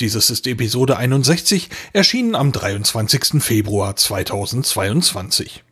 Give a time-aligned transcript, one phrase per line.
[0.00, 3.42] Dieses ist Episode 61, erschienen am 23.
[3.42, 5.62] Februar 2022.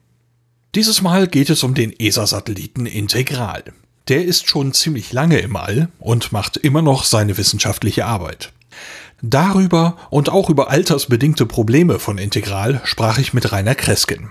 [0.74, 3.64] Dieses Mal geht es um den ESA-Satelliten Integral.
[4.08, 8.52] Der ist schon ziemlich lange im All und macht immer noch seine wissenschaftliche Arbeit.
[9.22, 14.28] Darüber und auch über altersbedingte Probleme von Integral sprach ich mit Rainer Kresken.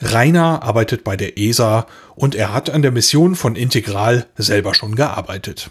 [0.00, 4.96] Rainer arbeitet bei der ESA und er hat an der Mission von Integral selber schon
[4.96, 5.70] gearbeitet.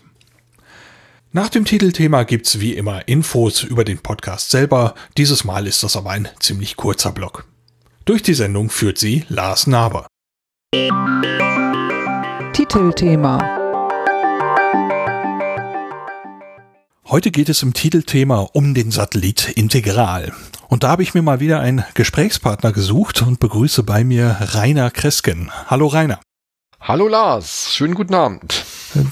[1.36, 4.96] Nach dem Titelthema gibt's wie immer Infos über den Podcast selber.
[5.18, 7.46] Dieses Mal ist das aber ein ziemlich kurzer Block.
[8.06, 10.08] Durch die Sendung führt sie Lars Naber.
[12.54, 13.38] Titelthema
[17.10, 20.32] Heute geht es im Titelthema um den Satellit Integral.
[20.70, 24.90] Und da habe ich mir mal wieder einen Gesprächspartner gesucht und begrüße bei mir Rainer
[24.90, 25.52] Kresken.
[25.68, 26.22] Hallo Rainer.
[26.88, 28.64] Hallo Lars, schönen guten Abend.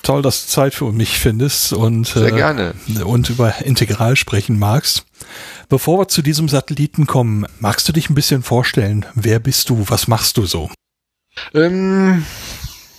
[0.03, 2.75] Toll, dass du Zeit für mich findest und, Sehr äh, gerne.
[3.03, 5.05] und über Integral sprechen magst.
[5.69, 9.07] Bevor wir zu diesem Satelliten kommen, magst du dich ein bisschen vorstellen?
[9.15, 9.89] Wer bist du?
[9.89, 10.69] Was machst du so?
[11.55, 12.23] Ähm,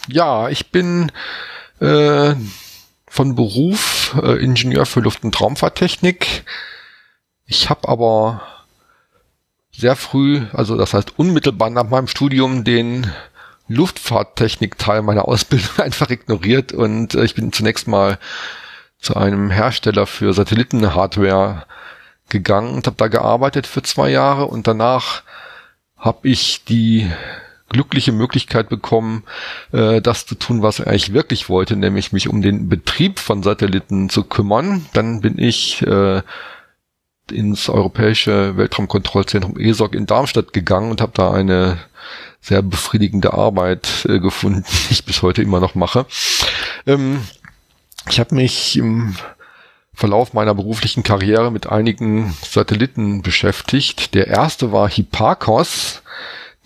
[0.08, 1.12] ja, ich bin
[1.78, 2.34] äh,
[3.06, 6.42] von Beruf äh, Ingenieur für Luft- und Raumfahrttechnik.
[7.46, 8.42] Ich habe aber
[9.70, 13.08] sehr früh, also das heißt unmittelbar nach meinem Studium, den
[13.68, 18.18] Luftfahrttechnik-Teil meiner Ausbildung einfach ignoriert und äh, ich bin zunächst mal
[18.98, 21.66] zu einem Hersteller für Satellitenhardware
[22.28, 25.22] gegangen und habe da gearbeitet für zwei Jahre und danach
[25.96, 27.10] habe ich die
[27.68, 29.24] glückliche Möglichkeit bekommen,
[29.72, 33.42] äh, das zu tun, was ich eigentlich wirklich wollte, nämlich mich um den Betrieb von
[33.42, 34.86] Satelliten zu kümmern.
[34.92, 36.22] Dann bin ich äh,
[37.32, 41.78] ins Europäische Weltraumkontrollzentrum ESOC in Darmstadt gegangen und habe da eine
[42.40, 46.06] sehr befriedigende Arbeit äh, gefunden, die ich bis heute immer noch mache.
[46.86, 47.20] Ähm,
[48.08, 49.16] ich habe mich im
[49.94, 54.14] Verlauf meiner beruflichen Karriere mit einigen Satelliten beschäftigt.
[54.14, 56.02] Der erste war Hipparcos.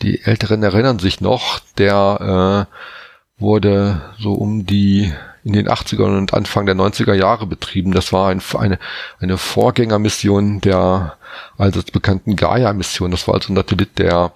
[0.03, 1.61] Die Älteren erinnern sich noch.
[1.77, 5.13] Der äh, wurde so um die
[5.49, 7.93] in den 80ern und Anfang der 90er Jahre betrieben.
[7.93, 8.79] Das war ein, eine,
[9.19, 11.17] eine Vorgängermission der
[11.57, 13.11] allseits bekannten Gaia-Mission.
[13.11, 14.33] Das war also ein Satellit, der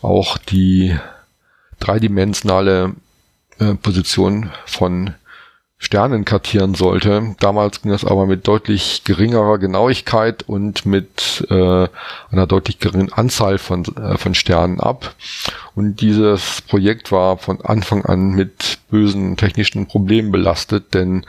[0.00, 0.96] auch die
[1.80, 2.94] dreidimensionale
[3.58, 5.14] äh, Position von
[5.84, 7.36] Sternen kartieren sollte.
[7.40, 11.88] Damals ging das aber mit deutlich geringerer Genauigkeit und mit äh,
[12.30, 15.14] einer deutlich geringen Anzahl von, äh, von Sternen ab.
[15.74, 21.26] Und dieses Projekt war von Anfang an mit bösen technischen Problemen belastet, denn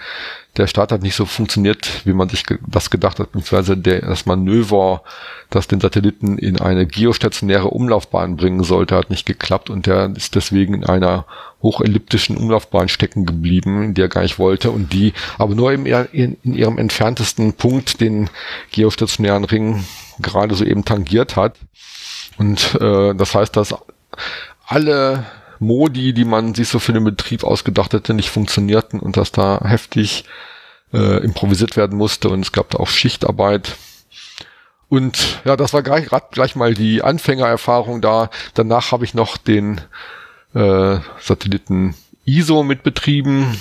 [0.57, 4.25] der Start hat nicht so funktioniert, wie man sich das gedacht hat, beziehungsweise der, das
[4.25, 5.01] Manöver,
[5.49, 10.35] das den Satelliten in eine geostationäre Umlaufbahn bringen sollte, hat nicht geklappt und der ist
[10.35, 11.25] deswegen in einer
[11.61, 16.53] hochelliptischen Umlaufbahn stecken geblieben, der er gar nicht wollte und die aber nur in, in
[16.53, 18.29] ihrem entferntesten Punkt den
[18.71, 19.83] geostationären Ring
[20.19, 21.57] gerade soeben tangiert hat.
[22.38, 23.75] Und äh, das heißt, dass
[24.67, 25.25] alle
[25.65, 29.59] Modi, die man sich so für den Betrieb ausgedacht hätte, nicht funktionierten und dass da
[29.63, 30.25] heftig
[30.93, 33.75] äh, improvisiert werden musste und es gab da auch Schichtarbeit.
[34.87, 38.29] Und ja, das war gleich, gleich mal die Anfängererfahrung da.
[38.53, 39.81] Danach habe ich noch den
[40.53, 41.95] äh, Satelliten
[42.25, 43.59] ISO mitbetrieben.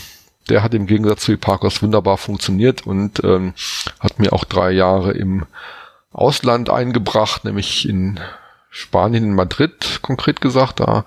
[0.48, 3.54] Der hat im Gegensatz zu Hipparcos wunderbar funktioniert und ähm,
[3.98, 5.46] hat mir auch drei Jahre im
[6.12, 8.20] Ausland eingebracht, nämlich in
[8.76, 10.80] Spanien in Madrid konkret gesagt.
[10.80, 11.04] Da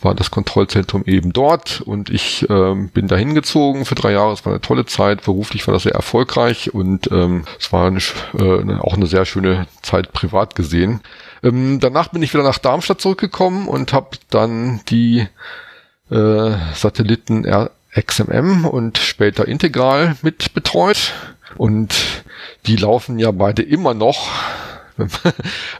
[0.00, 4.32] war das Kontrollzentrum eben dort und ich ähm, bin da hingezogen für drei Jahre.
[4.32, 5.22] Es war eine tolle Zeit.
[5.22, 8.00] Beruflich war das sehr erfolgreich und ähm, es war eine,
[8.36, 11.02] äh, auch eine sehr schöne Zeit privat gesehen.
[11.44, 15.28] Ähm, danach bin ich wieder nach Darmstadt zurückgekommen und habe dann die
[16.10, 17.46] äh, Satelliten
[17.96, 21.12] XMM und später Integral mit betreut.
[21.56, 21.94] Und
[22.66, 24.28] die laufen ja beide immer noch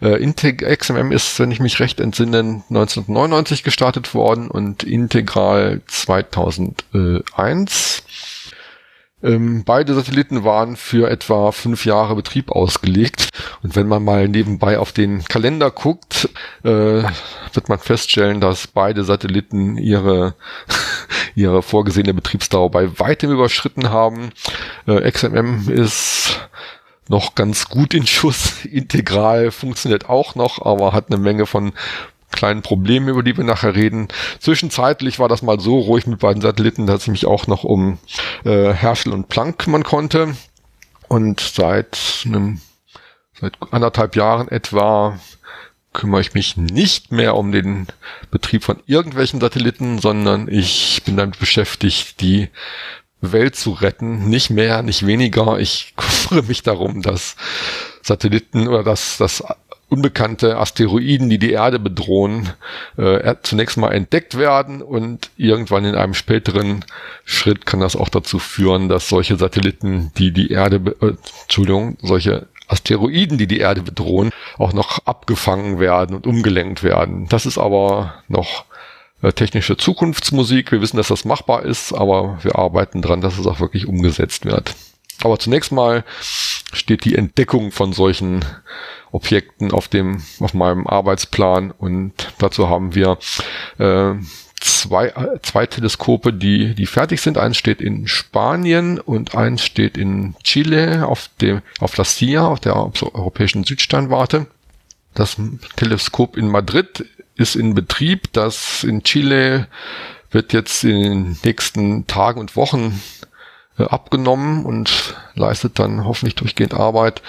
[0.00, 8.02] Integ XMM ist, wenn ich mich recht entsinne, 1999 gestartet worden und Integral 2001.
[9.25, 13.31] Ähm, beide Satelliten waren für etwa fünf Jahre Betrieb ausgelegt.
[13.62, 16.28] Und wenn man mal nebenbei auf den Kalender guckt,
[16.62, 20.34] äh, wird man feststellen, dass beide Satelliten ihre,
[21.34, 24.31] ihre vorgesehene Betriebsdauer bei weitem überschritten haben.
[24.87, 26.38] Äh, XMM ist
[27.09, 28.65] noch ganz gut in Schuss.
[28.65, 31.73] Integral funktioniert auch noch, aber hat eine Menge von
[32.31, 34.09] kleinen Problemen, über die wir nachher reden.
[34.41, 37.99] Zwischenzeitlich war das mal so ruhig mit beiden Satelliten, dass ich mich auch noch um
[38.45, 40.35] äh, Herschel und Planck kümmern konnte.
[41.09, 42.61] Und seit einem,
[43.39, 45.19] seit anderthalb Jahren etwa
[45.93, 47.87] kümmere ich mich nicht mehr um den
[48.31, 52.49] Betrieb von irgendwelchen Satelliten, sondern ich bin damit beschäftigt, die
[53.32, 54.29] Welt zu retten.
[54.29, 55.59] Nicht mehr, nicht weniger.
[55.59, 55.94] Ich
[56.29, 57.37] kümmere mich darum, dass
[58.03, 59.43] Satelliten oder dass, dass
[59.88, 62.50] unbekannte Asteroiden, die die Erde bedrohen,
[62.97, 66.85] äh, zunächst mal entdeckt werden und irgendwann in einem späteren
[67.25, 71.12] Schritt kann das auch dazu führen, dass solche Satelliten, die die Erde, äh,
[71.43, 77.29] Entschuldigung, solche Asteroiden, die die Erde bedrohen, auch noch abgefangen werden und umgelenkt werden.
[77.29, 78.65] Das ist aber noch
[79.25, 80.71] äh, technische Zukunftsmusik.
[80.71, 84.44] Wir wissen, dass das machbar ist, aber wir arbeiten dran, dass es auch wirklich umgesetzt
[84.44, 84.75] wird.
[85.23, 88.44] Aber zunächst mal steht die Entdeckung von solchen
[89.12, 93.19] Objekten auf dem, auf meinem Arbeitsplan und dazu haben wir
[93.79, 94.15] äh,
[94.61, 95.12] zwei,
[95.43, 97.38] zwei Teleskope, die, die fertig sind.
[97.38, 102.61] Eins steht in Spanien und eins steht in Chile auf dem, auf La Silla, auf
[102.61, 104.47] der europäischen Südsternwarte.
[105.15, 105.37] Das
[105.77, 108.32] Teleskop in Madrid ist in Betrieb.
[108.32, 109.69] Das in Chile
[110.31, 113.00] wird jetzt in den nächsten Tagen und Wochen
[113.78, 117.22] äh, abgenommen und leistet dann hoffentlich durchgehend Arbeit.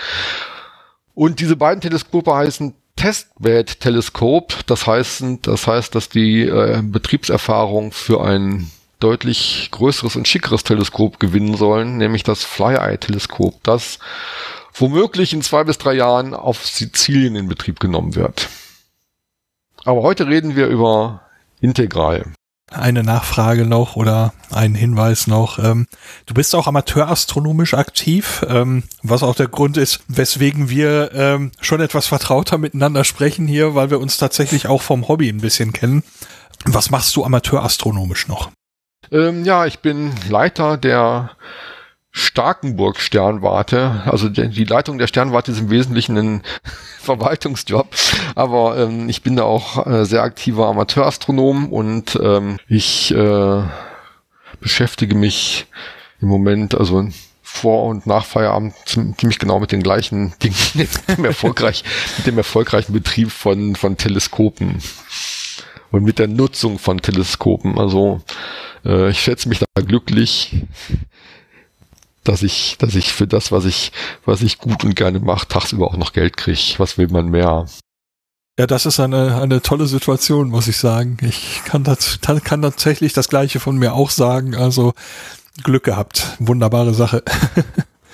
[1.13, 4.65] Und diese beiden Teleskope heißen Testbed-Teleskop.
[4.67, 11.19] Das heißt, das heißt, dass die äh, Betriebserfahrung für ein deutlich größeres und schickeres Teleskop
[11.19, 13.99] gewinnen sollen, nämlich das Fly-Eye-Teleskop, das
[14.73, 18.49] womöglich in zwei bis drei Jahren auf Sizilien in Betrieb genommen wird.
[19.85, 21.21] Aber heute reden wir über
[21.61, 22.25] Integral
[22.71, 25.59] eine Nachfrage noch oder einen Hinweis noch.
[25.59, 25.87] Ähm,
[26.25, 31.81] du bist auch amateurastronomisch aktiv, ähm, was auch der Grund ist, weswegen wir ähm, schon
[31.81, 36.03] etwas vertrauter miteinander sprechen hier, weil wir uns tatsächlich auch vom Hobby ein bisschen kennen.
[36.65, 38.49] Was machst du amateurastronomisch noch?
[39.11, 41.31] Ähm, ja, ich bin Leiter der
[42.17, 44.03] Starkenburg Sternwarte.
[44.05, 46.43] Also die Leitung der Sternwarte ist im Wesentlichen ein
[47.01, 47.87] Verwaltungsjob,
[48.35, 53.63] aber ähm, ich bin da auch äh, sehr aktiver Amateurastronom und ähm, ich äh,
[54.61, 55.67] beschäftige mich
[56.21, 57.05] im Moment, also
[57.43, 61.83] vor und nach Feierabend ziemlich genau mit den gleichen Dingen, mit dem, erfolgreich,
[62.15, 64.81] mit dem erfolgreichen Betrieb von, von Teleskopen
[65.91, 67.77] und mit der Nutzung von Teleskopen.
[67.77, 68.21] Also
[68.85, 70.63] äh, ich schätze mich da glücklich,
[72.27, 73.91] dass ich, dass ich für das, was ich,
[74.25, 76.75] was ich gut und gerne mache, tagsüber auch noch Geld kriege.
[76.77, 77.65] Was will man mehr?
[78.57, 81.17] Ja, das ist eine, eine tolle Situation, muss ich sagen.
[81.21, 84.55] Ich kann, das, kann tatsächlich das Gleiche von mir auch sagen.
[84.55, 84.93] Also
[85.63, 86.37] Glück gehabt.
[86.39, 87.23] Wunderbare Sache.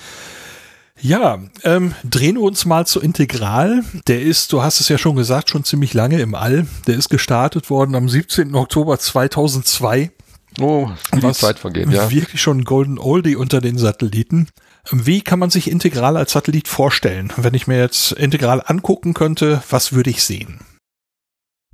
[0.99, 3.83] ja, ähm, drehen wir uns mal zu Integral.
[4.07, 6.65] Der ist, du hast es ja schon gesagt, schon ziemlich lange im All.
[6.87, 8.55] Der ist gestartet worden am 17.
[8.55, 10.11] Oktober 2002
[10.59, 12.11] Oh, wie die Zeit vergeht, ja.
[12.11, 14.49] Wirklich schon ein Golden Oldie unter den Satelliten.
[14.91, 17.31] Wie kann man sich Integral als Satellit vorstellen?
[17.37, 20.59] Wenn ich mir jetzt Integral angucken könnte, was würde ich sehen?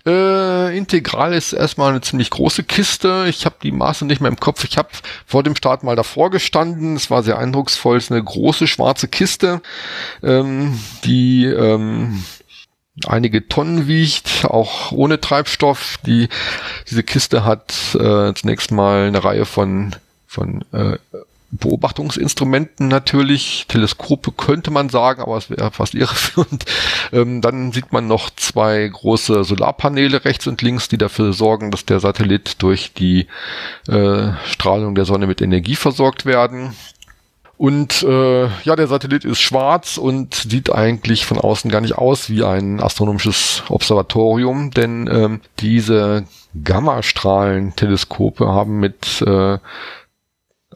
[0.06, 3.25] Äh, Integral ist erstmal eine ziemlich große Kiste.
[3.27, 4.63] Ich habe die Maße nicht mehr im Kopf.
[4.63, 4.89] Ich habe
[5.25, 6.95] vor dem Start mal davor gestanden.
[6.95, 7.97] Es war sehr eindrucksvoll.
[7.97, 9.62] Es ist eine große schwarze Kiste,
[10.24, 12.24] ähm, die ähm,
[13.06, 15.98] einige Tonnen wiegt, auch ohne Treibstoff.
[16.06, 16.30] Die,
[16.89, 20.98] diese Kiste hat äh, zunächst mal eine Reihe von, von äh,
[21.51, 26.66] Beobachtungsinstrumenten natürlich, Teleskope könnte man sagen, aber es wäre fast irreführend.
[27.13, 31.86] Ähm, dann sieht man noch zwei große Solarpaneele rechts und links, die dafür sorgen, dass
[31.86, 33.27] der Satellit durch die
[33.88, 36.75] äh, Strahlung der Sonne mit Energie versorgt werden.
[37.57, 42.29] Und äh, ja, der Satellit ist schwarz und sieht eigentlich von außen gar nicht aus
[42.29, 46.25] wie ein astronomisches Observatorium, denn ähm, diese
[46.63, 49.57] Gammastrahlen-Teleskope haben mit äh,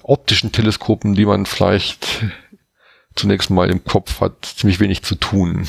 [0.01, 2.25] optischen Teleskopen, die man vielleicht
[3.15, 5.67] zunächst mal im Kopf hat, ziemlich wenig zu tun.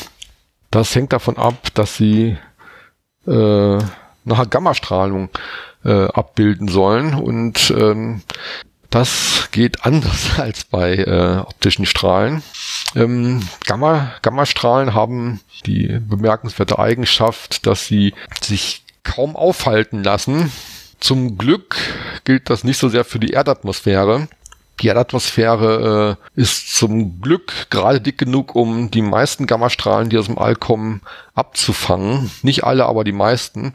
[0.70, 2.38] Das hängt davon ab, dass sie
[3.26, 3.78] äh,
[4.24, 5.28] nachher Gammastrahlung
[5.84, 8.22] äh, abbilden sollen und ähm,
[8.92, 12.42] das geht anders als bei äh, optischen Strahlen.
[12.94, 20.52] Ähm, Gamma, Gammastrahlen haben die bemerkenswerte Eigenschaft, dass sie sich kaum aufhalten lassen.
[21.00, 21.76] Zum Glück
[22.24, 24.28] gilt das nicht so sehr für die Erdatmosphäre.
[24.80, 30.26] Die Erdatmosphäre äh, ist zum Glück gerade dick genug, um die meisten Gammastrahlen, die aus
[30.26, 31.02] dem All kommen,
[31.34, 32.30] abzufangen.
[32.42, 33.74] Nicht alle, aber die meisten.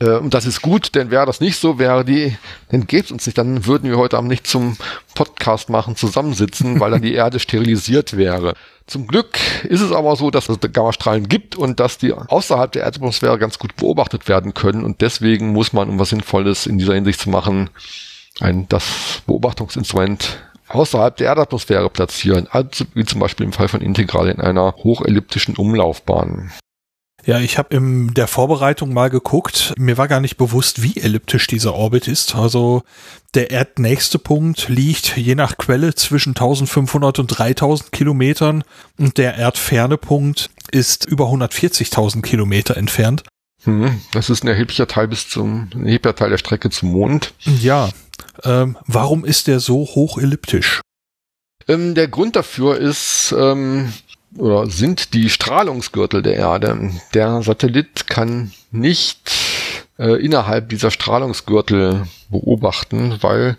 [0.00, 2.36] Äh, und das ist gut, denn wäre das nicht so, wäre die,
[2.70, 4.76] dann gäbe es uns nicht, dann würden wir heute Abend nicht zum
[5.14, 8.54] Podcast machen, zusammensitzen, weil dann die Erde sterilisiert wäre.
[8.86, 12.82] Zum Glück ist es aber so, dass es Gammastrahlen gibt und dass die außerhalb der
[12.82, 16.94] Erdatmosphäre ganz gut beobachtet werden können und deswegen muss man, um was Sinnvolles in dieser
[16.94, 17.70] Hinsicht zu machen,
[18.40, 24.28] ein, das Beobachtungsinstrument außerhalb der Erdatmosphäre platzieren, also wie zum Beispiel im Fall von Integral
[24.28, 26.52] in einer hochelliptischen Umlaufbahn.
[27.26, 29.72] Ja, ich habe in der Vorbereitung mal geguckt.
[29.78, 32.34] Mir war gar nicht bewusst, wie elliptisch dieser Orbit ist.
[32.34, 32.82] Also
[33.34, 38.62] der erdnächste Punkt liegt je nach Quelle zwischen 1500 und 3000 Kilometern
[38.98, 43.22] und der erdferne Punkt ist über 140.000 Kilometer entfernt.
[43.64, 47.32] Hm, das ist ein erheblicher Teil bis zum ein erheblicher Teil der Strecke zum Mond.
[47.40, 47.88] Ja.
[48.42, 50.82] Ähm, warum ist der so hoch elliptisch?
[51.66, 53.92] Ähm, der Grund dafür ist, ähm,
[54.38, 56.90] oder sind die Strahlungsgürtel der Erde.
[57.14, 59.32] Der Satellit kann nicht
[59.98, 63.56] äh, innerhalb dieser Strahlungsgürtel beobachten, weil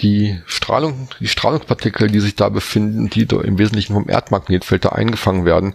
[0.00, 5.44] die Strahlung, die Strahlungspartikel, die sich da befinden, die im Wesentlichen vom Erdmagnetfeld da eingefangen
[5.44, 5.74] werden,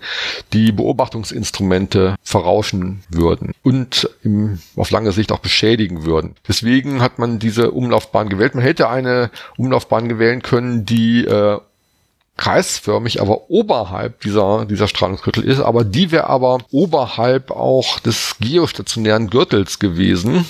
[0.54, 6.36] die Beobachtungsinstrumente verrauschen würden und im, auf lange Sicht auch beschädigen würden.
[6.48, 8.56] Deswegen hat man diese Umlaufbahn gewählt.
[8.56, 11.60] Man hätte eine Umlaufbahn gewählen können, die äh,
[12.38, 19.30] kreisförmig, aber oberhalb dieser, dieser Strahlungsgürtel ist, aber die wäre aber oberhalb auch des geostationären
[19.30, 20.46] Gürtels gewesen.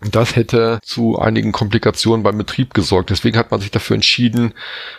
[0.00, 3.10] Das hätte zu einigen Komplikationen beim Betrieb gesorgt.
[3.10, 4.52] Deswegen hat man sich dafür entschieden,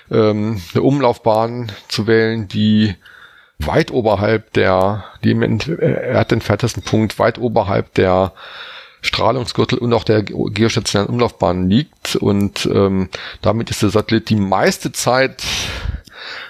[0.10, 2.96] ähm, eine Umlaufbahn zu wählen, die
[3.60, 8.32] weit oberhalb der, die im erdentferntesten Punkt weit oberhalb der
[9.02, 12.16] Strahlungsgürtel und auch der geostationären Umlaufbahn liegt.
[12.16, 13.10] Und ähm,
[13.42, 15.44] damit ist der Satellit die meiste Zeit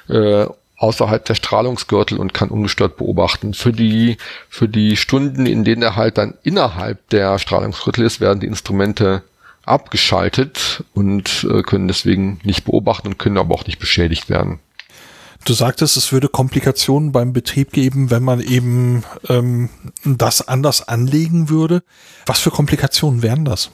[0.10, 0.46] äh,
[0.78, 3.54] außerhalb der Strahlungsgürtel und kann ungestört beobachten.
[3.54, 4.18] Für die,
[4.50, 9.24] für die Stunden, in denen er halt dann innerhalb der Strahlungsgürtel ist, werden die Instrumente
[9.64, 14.60] abgeschaltet und äh, können deswegen nicht beobachten und können aber auch nicht beschädigt werden.
[15.46, 19.70] Du sagtest, es würde Komplikationen beim Betrieb geben, wenn man eben ähm,
[20.06, 21.84] das anders anlegen würde.
[22.26, 23.70] Was für Komplikationen wären das?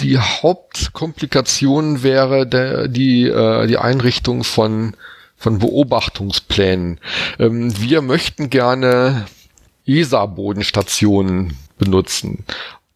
[0.00, 4.96] Die Hauptkomplikation wäre der, die, äh, die Einrichtung von
[5.44, 6.98] von Beobachtungsplänen.
[7.38, 9.26] Ähm, wir möchten gerne
[9.86, 12.46] ESA-Bodenstationen benutzen.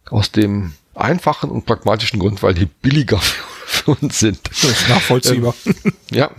[0.08, 3.18] Aus dem einfachen und pragmatischen Grund, weil die billiger
[3.66, 4.40] für uns sind.
[4.48, 5.54] Das ist nachvollziehbar.
[5.66, 6.30] Ähm, ja,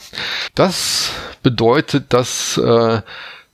[0.56, 1.12] das
[1.44, 3.04] bedeutet, dass, äh,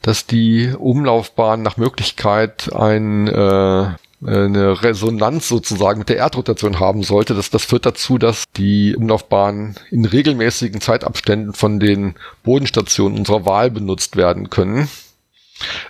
[0.01, 3.87] dass die Umlaufbahn nach Möglichkeit ein äh,
[4.27, 7.33] eine Resonanz sozusagen mit der Erdrotation haben sollte.
[7.35, 13.71] Das, das führt dazu, dass die Umlaufbahnen in regelmäßigen Zeitabständen von den Bodenstationen unserer Wahl
[13.71, 14.89] benutzt werden können.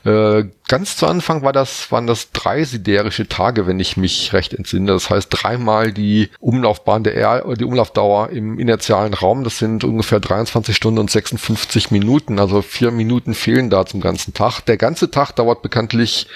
[0.03, 4.53] Äh, ganz zu Anfang war das, waren das drei siderische Tage, wenn ich mich recht
[4.53, 4.91] entsinne.
[4.91, 9.43] Das heißt dreimal die Umlaufbahn der Erde, die Umlaufdauer im inertialen Raum.
[9.43, 12.39] Das sind ungefähr 23 Stunden und 56 Minuten.
[12.39, 14.61] Also vier Minuten fehlen da zum ganzen Tag.
[14.61, 16.27] Der ganze Tag dauert bekanntlich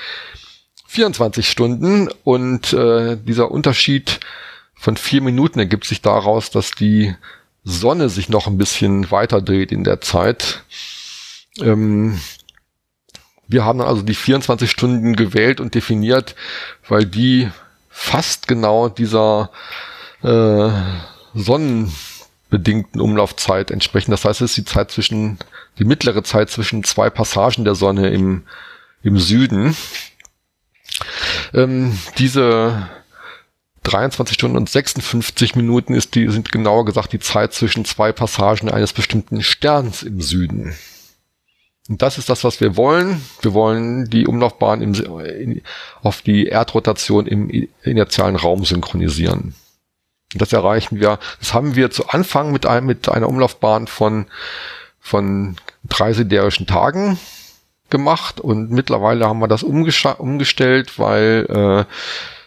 [0.90, 4.20] 24 Stunden und äh, dieser Unterschied
[4.74, 7.16] von vier Minuten ergibt sich daraus, dass die
[7.64, 10.64] Sonne sich noch ein bisschen weiter dreht in der Zeit.
[11.62, 12.20] Ähm,
[13.48, 16.34] wir haben also die 24 Stunden gewählt und definiert,
[16.88, 17.52] weil die
[17.90, 19.52] fast genau dieser
[20.24, 20.72] äh,
[21.36, 24.10] sonnenbedingten Umlaufzeit entsprechen.
[24.10, 25.38] Das heißt, es ist die Zeit zwischen,
[25.78, 28.42] die mittlere Zeit zwischen zwei Passagen der Sonne im,
[29.04, 29.76] im Süden.
[31.54, 32.90] Ähm, diese
[33.84, 38.70] 23 Stunden und 56 Minuten ist die, sind genauer gesagt die Zeit zwischen zwei Passagen
[38.70, 40.76] eines bestimmten Sterns im Süden.
[41.88, 43.24] Und das ist das, was wir wollen.
[43.42, 45.62] Wir wollen die Umlaufbahn im, in,
[46.04, 49.56] auf die Erdrotation im inertialen Raum synchronisieren.
[50.34, 54.28] Und das erreichen wir, das haben wir zu Anfang mit, einem, mit einer Umlaufbahn von,
[55.00, 57.18] von drei siderischen Tagen
[57.90, 61.86] gemacht und mittlerweile haben wir das umgestellt, weil äh,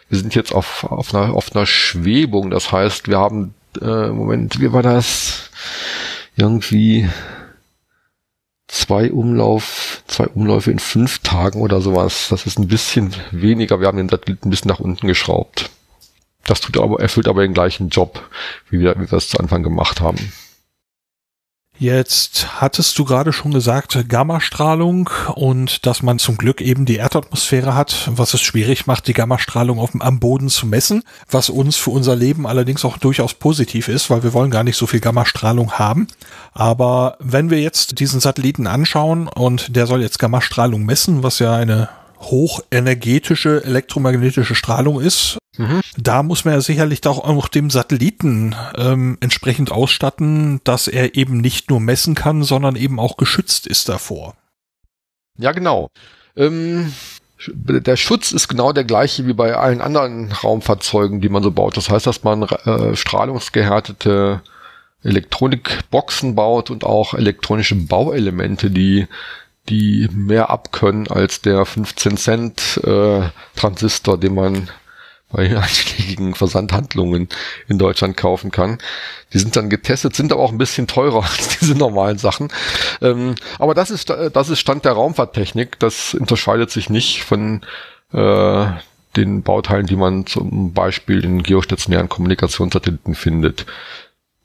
[0.09, 2.49] wir sind jetzt auf, auf, einer, auf einer Schwebung.
[2.49, 5.49] Das heißt, wir haben, äh, Moment, wie war das?
[6.35, 7.09] Irgendwie
[8.67, 12.27] zwei Umlauf, zwei Umläufe in fünf Tagen oder sowas.
[12.29, 13.79] Das ist ein bisschen weniger.
[13.79, 15.69] Wir haben den Satellit ein bisschen nach unten geschraubt.
[16.45, 18.27] Das tut aber, erfüllt aber den gleichen Job,
[18.69, 20.33] wie wir, wie wir es zu Anfang gemacht haben.
[21.79, 27.73] Jetzt hattest du gerade schon gesagt, Gammastrahlung und dass man zum Glück eben die Erdatmosphäre
[27.73, 31.89] hat, was es schwierig macht, die Gammastrahlung auf am Boden zu messen, was uns für
[31.89, 35.73] unser Leben allerdings auch durchaus positiv ist, weil wir wollen gar nicht so viel Gammastrahlung
[35.73, 36.07] haben.
[36.53, 41.55] Aber wenn wir jetzt diesen Satelliten anschauen und der soll jetzt Gammastrahlung messen, was ja
[41.55, 41.89] eine
[42.23, 45.37] hochenergetische elektromagnetische Strahlung ist.
[45.57, 45.81] Mhm.
[45.97, 51.41] Da muss man ja sicherlich auch noch dem Satelliten ähm, entsprechend ausstatten, dass er eben
[51.41, 54.35] nicht nur messen kann, sondern eben auch geschützt ist davor.
[55.37, 55.89] Ja, genau.
[56.35, 56.93] Ähm,
[57.47, 61.77] der Schutz ist genau der gleiche wie bei allen anderen Raumfahrzeugen, die man so baut.
[61.77, 64.41] Das heißt, dass man äh, strahlungsgehärtete
[65.03, 69.07] Elektronikboxen baut und auch elektronische Bauelemente, die
[69.69, 74.69] die mehr abkönnen als der 15 Cent äh, Transistor, den man
[75.31, 77.27] bei einschlägigen Versandhandlungen
[77.67, 78.77] in Deutschland kaufen kann.
[79.33, 82.49] Die sind dann getestet, sind aber auch ein bisschen teurer als diese normalen Sachen.
[83.01, 85.79] Ähm, aber das ist, das ist Stand der Raumfahrttechnik.
[85.79, 87.61] Das unterscheidet sich nicht von
[88.13, 88.65] äh,
[89.15, 93.65] den Bauteilen, die man zum Beispiel in geostationären Kommunikationssatelliten findet.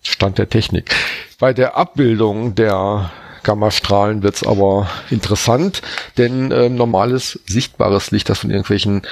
[0.03, 0.95] Stand der Technik.
[1.39, 3.11] Bei der Abbildung der
[3.43, 5.83] Gammastrahlen wird's aber interessant,
[6.17, 9.03] denn äh, normales sichtbares Licht, das von irgendwelchen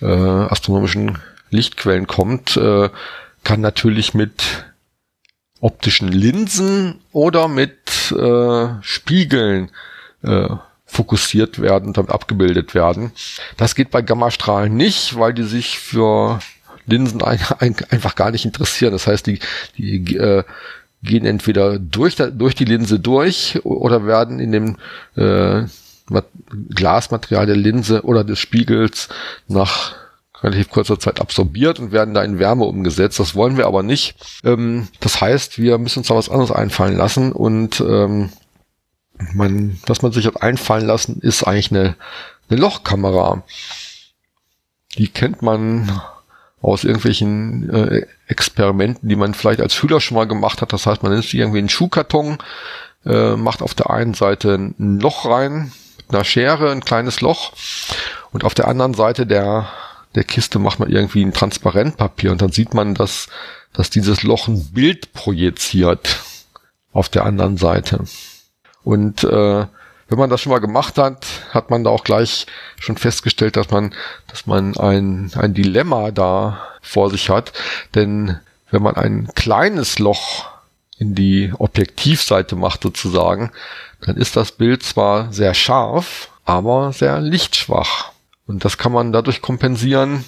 [0.00, 1.18] äh, astronomischen
[1.50, 2.88] Lichtquellen kommt, äh,
[3.44, 4.64] kann natürlich mit
[5.60, 9.70] optischen Linsen oder mit äh, Spiegeln
[10.22, 10.48] äh,
[10.86, 13.12] fokussiert werden und damit abgebildet werden.
[13.56, 16.40] Das geht bei Gammastrahlen nicht, weil die sich für
[16.86, 18.92] Linsen ein, ein, einfach gar nicht interessieren.
[18.92, 19.38] Das heißt, die,
[19.76, 20.44] die äh,
[21.02, 24.76] gehen entweder durch, durch die Linse durch oder werden in dem
[25.16, 25.64] äh,
[26.70, 29.08] Glasmaterial der Linse oder des Spiegels
[29.46, 29.94] nach
[30.42, 33.20] relativ kurzer Zeit absorbiert und werden da in Wärme umgesetzt.
[33.20, 34.14] Das wollen wir aber nicht.
[34.44, 38.30] Ähm, das heißt, wir müssen uns da was anderes einfallen lassen und ähm,
[39.34, 41.96] man, was man sich hat einfallen lassen, ist eigentlich eine,
[42.48, 43.44] eine Lochkamera.
[44.96, 46.00] Die kennt man
[46.62, 50.72] aus irgendwelchen äh, Experimenten, die man vielleicht als Schüler schon mal gemacht hat.
[50.72, 52.38] Das heißt, man nimmt irgendwie einen Schuhkarton,
[53.06, 57.52] äh, macht auf der einen Seite ein Loch rein, mit einer Schere, ein kleines Loch,
[58.32, 59.68] und auf der anderen Seite der,
[60.14, 63.28] der Kiste macht man irgendwie ein Transparentpapier und dann sieht man, dass,
[63.72, 66.20] dass dieses Loch ein Bild projiziert
[66.92, 68.04] auf der anderen Seite.
[68.82, 69.66] Und äh,
[70.10, 72.46] wenn man das schon mal gemacht hat, hat man da auch gleich
[72.78, 73.94] schon festgestellt, dass man,
[74.26, 77.52] dass man ein, ein Dilemma da vor sich hat.
[77.94, 78.38] Denn
[78.70, 80.48] wenn man ein kleines Loch
[80.98, 83.52] in die Objektivseite macht sozusagen,
[84.00, 88.10] dann ist das Bild zwar sehr scharf, aber sehr lichtschwach.
[88.48, 90.24] Und das kann man dadurch kompensieren,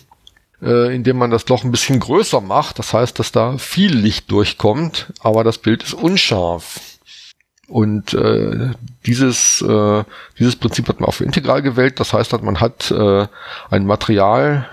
[0.62, 2.78] äh, indem man das Loch ein bisschen größer macht.
[2.78, 6.80] Das heißt, dass da viel Licht durchkommt, aber das Bild ist unscharf.
[7.72, 8.72] Und äh,
[9.06, 10.04] dieses, äh,
[10.38, 12.00] dieses Prinzip hat man auch für integral gewählt.
[12.00, 13.26] Das heißt, man hat äh,
[13.70, 14.68] ein Material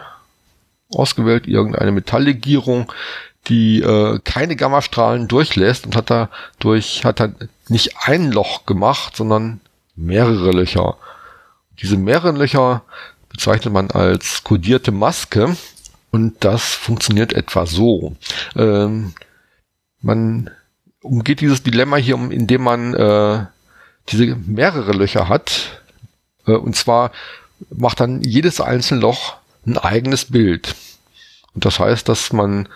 [0.94, 2.92] ausgewählt, irgendeine Metalllegierung,
[3.48, 7.36] die äh, keine Gammastrahlen durchlässt und hat da durch hat dann
[7.70, 9.62] nicht ein Loch gemacht, sondern
[9.96, 10.98] mehrere Löcher.
[11.82, 12.82] Diese mehreren Löcher
[13.30, 15.56] bezeichnet man als kodierte Maske
[16.12, 18.18] und das funktioniert etwa so.
[18.58, 19.14] Ähm,
[20.02, 20.50] man
[21.02, 23.46] umgeht dieses Dilemma hier, um, indem man äh,
[24.10, 25.82] diese mehrere Löcher hat.
[26.46, 27.12] Äh, und zwar
[27.70, 30.76] macht dann jedes einzelne Loch ein eigenes Bild.
[31.54, 32.70] Und das heißt, dass man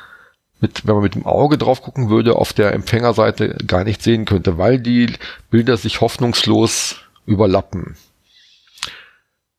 [0.59, 4.25] mit, wenn man mit dem Auge drauf gucken würde, auf der Empfängerseite gar nicht sehen
[4.25, 5.13] könnte, weil die
[5.49, 7.97] Bilder sich hoffnungslos überlappen.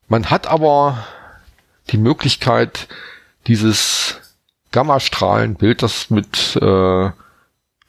[0.09, 1.07] Man hat aber
[1.91, 2.89] die Möglichkeit,
[3.47, 4.17] dieses
[4.73, 7.11] Gammastrahlenbild, das mit äh,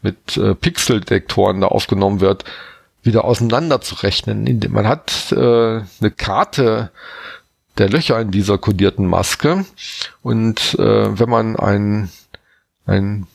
[0.05, 2.45] mit äh, Pixeldetektoren da aufgenommen wird,
[3.01, 4.61] wieder auseinanderzurechnen.
[4.69, 6.91] Man hat äh, eine Karte
[7.79, 9.65] der Löcher in dieser kodierten Maske
[10.21, 12.09] und äh, wenn man ein,
[12.85, 13.25] ein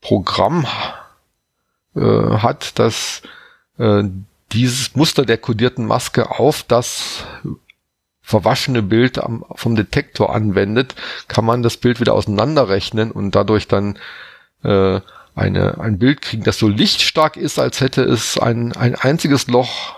[0.00, 0.66] Programm
[1.94, 3.22] äh, hat, das
[3.78, 4.02] äh,
[4.52, 7.24] dieses Muster der kodierten Maske auf das
[8.22, 10.96] verwaschene Bild am, vom Detektor anwendet,
[11.28, 13.98] kann man das Bild wieder auseinanderrechnen und dadurch dann
[14.64, 15.00] äh,
[15.38, 19.96] eine, ein Bild kriegen, das so lichtstark ist, als hätte es ein, ein einziges Loch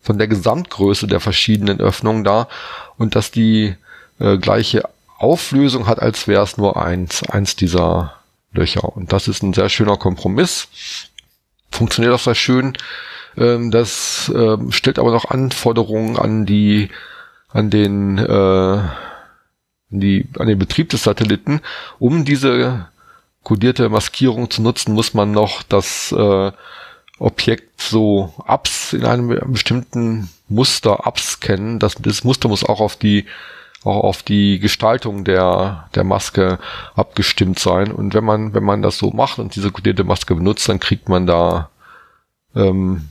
[0.00, 2.48] von der Gesamtgröße der verschiedenen Öffnungen da
[2.96, 3.76] und dass die
[4.18, 4.82] äh, gleiche
[5.18, 8.14] Auflösung hat, als wäre es nur eins, eins dieser
[8.52, 8.84] Löcher.
[8.84, 10.68] Und das ist ein sehr schöner Kompromiss.
[11.70, 12.74] Funktioniert auch sehr schön.
[13.36, 16.88] Ähm, das äh, stellt aber noch Anforderungen an die,
[17.48, 18.78] an den, äh,
[19.90, 21.60] die, an den Betrieb des Satelliten,
[21.98, 22.88] um diese
[23.48, 26.52] kodierte Maskierung zu nutzen, muss man noch das äh,
[27.18, 31.78] Objekt so abs in einem bestimmten Muster abscannen.
[31.78, 33.24] Das, das Muster muss auch auf die
[33.84, 36.58] auch auf die Gestaltung der, der Maske
[36.94, 37.90] abgestimmt sein.
[37.90, 41.08] Und wenn man, wenn man das so macht und diese kodierte Maske benutzt, dann kriegt
[41.08, 41.70] man da
[42.54, 43.08] ähm,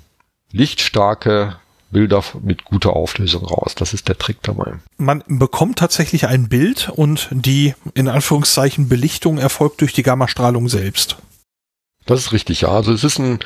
[0.51, 1.55] lichtstarke
[1.89, 3.75] Bilder mit guter Auflösung raus.
[3.75, 4.73] Das ist der Trick dabei.
[4.97, 11.17] Man bekommt tatsächlich ein Bild und die in Anführungszeichen Belichtung erfolgt durch die Gammastrahlung selbst.
[12.05, 12.69] Das ist richtig, ja.
[12.69, 13.39] Also es ist ein,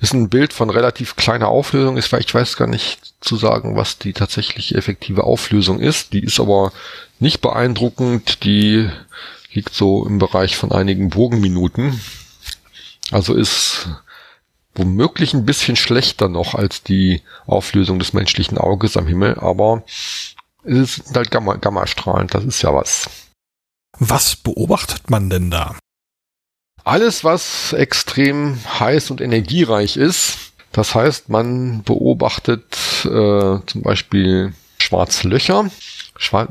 [0.00, 1.96] ist ein Bild von relativ kleiner Auflösung.
[1.96, 6.12] Ich weiß gar nicht zu sagen, was die tatsächlich effektive Auflösung ist.
[6.12, 6.72] Die ist aber
[7.20, 8.44] nicht beeindruckend.
[8.44, 8.88] Die
[9.52, 12.00] liegt so im Bereich von einigen Bogenminuten.
[13.10, 13.88] Also ist
[14.74, 19.82] womöglich ein bisschen schlechter noch als die Auflösung des menschlichen Auges am Himmel, aber
[20.64, 23.10] es ist halt Gamma, Gammastrahlen, das ist ja was.
[23.98, 25.76] Was beobachtet man denn da?
[26.84, 30.52] Alles, was extrem heiß und energiereich ist.
[30.72, 32.64] Das heißt, man beobachtet
[33.04, 35.70] äh, zum Beispiel schwarze Löcher.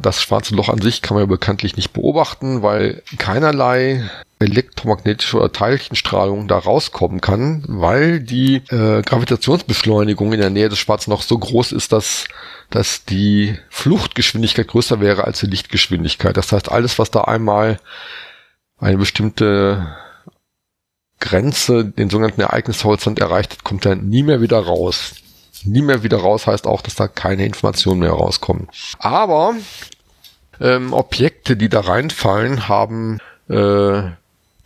[0.01, 4.09] Das schwarze Loch an sich kann man ja bekanntlich nicht beobachten, weil keinerlei
[4.41, 11.11] elektromagnetische oder Teilchenstrahlung da rauskommen kann, weil die äh, Gravitationsbeschleunigung in der Nähe des schwarzen
[11.11, 12.25] Lochs so groß ist, dass,
[12.69, 16.35] dass die Fluchtgeschwindigkeit größer wäre als die Lichtgeschwindigkeit.
[16.37, 17.79] Das heißt, alles, was da einmal
[18.79, 19.95] eine bestimmte
[21.19, 25.13] Grenze, den sogenannten Ereignishorizont erreicht hat, kommt dann nie mehr wieder raus.
[25.63, 28.67] Nie mehr wieder raus heißt auch, dass da keine Informationen mehr rauskommen.
[28.97, 29.53] Aber
[30.59, 34.11] ähm, Objekte, die da reinfallen, haben äh,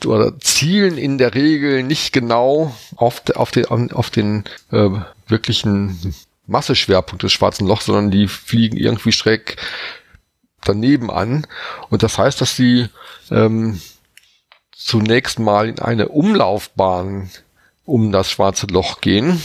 [0.05, 4.89] oder zielen in der Regel nicht genau auf, auf den, auf den äh,
[5.27, 6.15] wirklichen
[6.47, 9.57] Masseschwerpunkt des schwarzen Lochs, sondern die fliegen irgendwie schräg
[10.63, 11.47] daneben an.
[11.89, 12.87] Und das heißt, dass sie
[13.31, 13.79] ähm,
[14.75, 17.29] zunächst mal in eine Umlaufbahn
[17.85, 19.41] um das schwarze Loch gehen.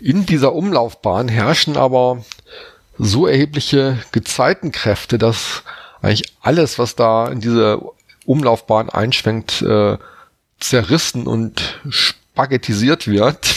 [0.00, 2.24] In dieser Umlaufbahn herrschen aber
[2.98, 5.62] so erhebliche Gezeitenkräfte, dass
[6.00, 7.80] eigentlich alles, was da in diese
[8.24, 9.98] Umlaufbahn einschwenkt, äh,
[10.60, 13.54] zerrissen und spaghettisiert wird.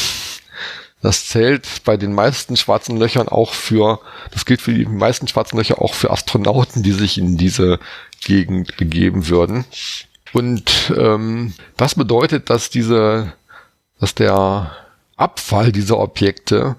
[1.01, 3.99] Das zählt bei den meisten schwarzen Löchern auch für,
[4.31, 7.79] das gilt für die meisten schwarzen Löcher auch für Astronauten, die sich in diese
[8.21, 9.65] Gegend begeben würden.
[10.33, 13.33] Und ähm, das bedeutet, dass diese,
[13.99, 14.71] dass der
[15.15, 16.75] Abfall dieser Objekte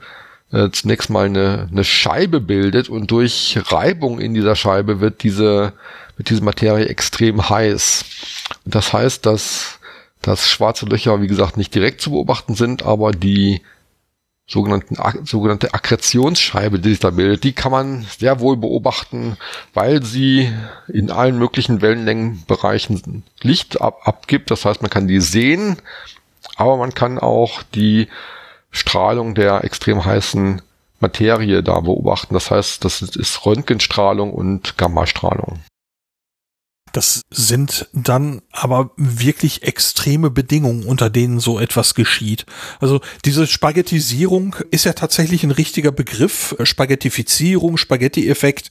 [0.53, 5.73] äh, zunächst mal eine, eine Scheibe bildet und durch Reibung in dieser Scheibe wird diese,
[6.17, 8.05] wird diese Materie extrem heiß.
[8.65, 9.79] Das heißt, dass,
[10.23, 13.61] dass schwarze Löcher, wie gesagt, nicht direkt zu beobachten sind, aber die
[14.49, 19.37] sogenannten, sogenannte Akkretionsscheibe, die sich da bildet, die kann man sehr wohl beobachten,
[19.75, 20.53] weil sie
[20.89, 24.51] in allen möglichen Wellenlängenbereichen Licht ab, abgibt.
[24.51, 25.77] Das heißt, man kann die sehen,
[26.57, 28.09] aber man kann auch die
[28.71, 30.63] Strahlung der extrem heißen
[31.01, 32.35] Materie da beobachten.
[32.35, 35.61] Das heißt, das ist Röntgenstrahlung und Gammastrahlung.
[36.97, 42.47] Das sind dann aber wirklich extreme Bedingungen, unter denen so etwas geschieht.
[42.81, 46.57] Also diese Spaghettisierung ist ja tatsächlich ein richtiger Begriff.
[46.63, 48.71] Spaghettifizierung, Spaghetti-Effekt.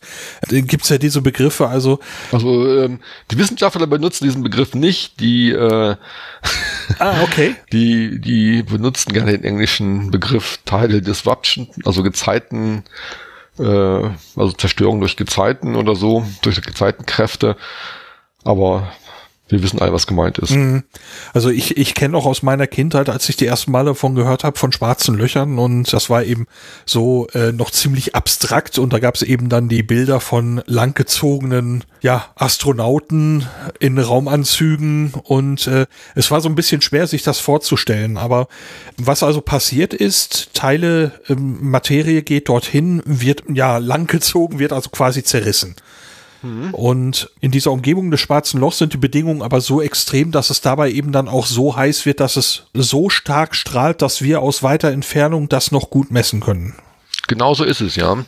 [0.50, 1.68] Da gibt's ja diese Begriffe.
[1.68, 2.00] Also,
[2.32, 5.20] also ähm, die Wissenschaftler benutzen diesen Begriff nicht.
[5.20, 5.96] Die, äh,
[6.98, 7.54] ah, okay.
[7.72, 12.86] die, die benutzen gerne den englischen Begriff Tidal Disruption, also Gezeiten
[13.60, 17.56] äh, also Zerstörung durch Gezeiten oder so, durch Gezeitenkräfte.
[18.46, 18.88] Aber
[19.48, 20.52] wir wissen alle, was gemeint ist.
[20.52, 20.84] Mhm.
[21.34, 24.44] Also ich, ich kenne auch aus meiner Kindheit, als ich die ersten Mal davon gehört
[24.44, 26.48] habe, von schwarzen Löchern und das war eben
[26.86, 31.84] so äh, noch ziemlich abstrakt und da gab es eben dann die Bilder von langgezogenen
[32.02, 33.46] ja, Astronauten
[33.80, 38.18] in Raumanzügen und äh, es war so ein bisschen schwer, sich das vorzustellen.
[38.18, 38.48] Aber
[38.98, 45.24] was also passiert ist, Teile, ähm, Materie geht dorthin, wird ja langgezogen, wird also quasi
[45.24, 45.76] zerrissen.
[46.72, 50.62] Und in dieser Umgebung des Schwarzen Lochs sind die Bedingungen aber so extrem, dass es
[50.62, 54.64] dabei eben dann auch so heiß wird, dass es so stark strahlt, dass wir aus
[54.64, 56.76] weiter Entfernung das noch gut messen können.
[57.28, 58.24] Genauso ist es, ja.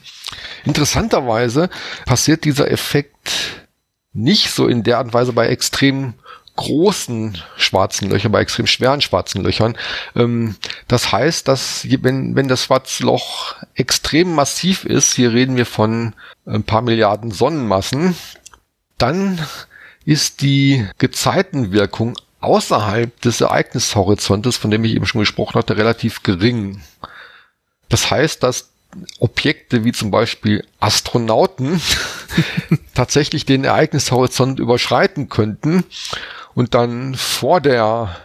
[0.65, 1.69] Interessanterweise
[2.05, 3.67] passiert dieser Effekt
[4.13, 6.15] nicht so in der Art und Weise bei extrem
[6.57, 9.77] großen schwarzen Löchern, bei extrem schweren schwarzen Löchern.
[10.15, 10.57] Ähm,
[10.89, 16.13] das heißt, dass wenn, wenn das schwarze Loch extrem massiv ist, hier reden wir von
[16.45, 18.15] ein paar Milliarden Sonnenmassen,
[18.97, 19.39] dann
[20.03, 26.81] ist die Gezeitenwirkung außerhalb des Ereignishorizontes, von dem ich eben schon gesprochen hatte, relativ gering.
[27.89, 28.69] Das heißt, dass
[29.19, 31.81] Objekte wie zum Beispiel Astronauten
[32.95, 35.83] tatsächlich den Ereignishorizont überschreiten könnten
[36.57, 38.15] und dann vor der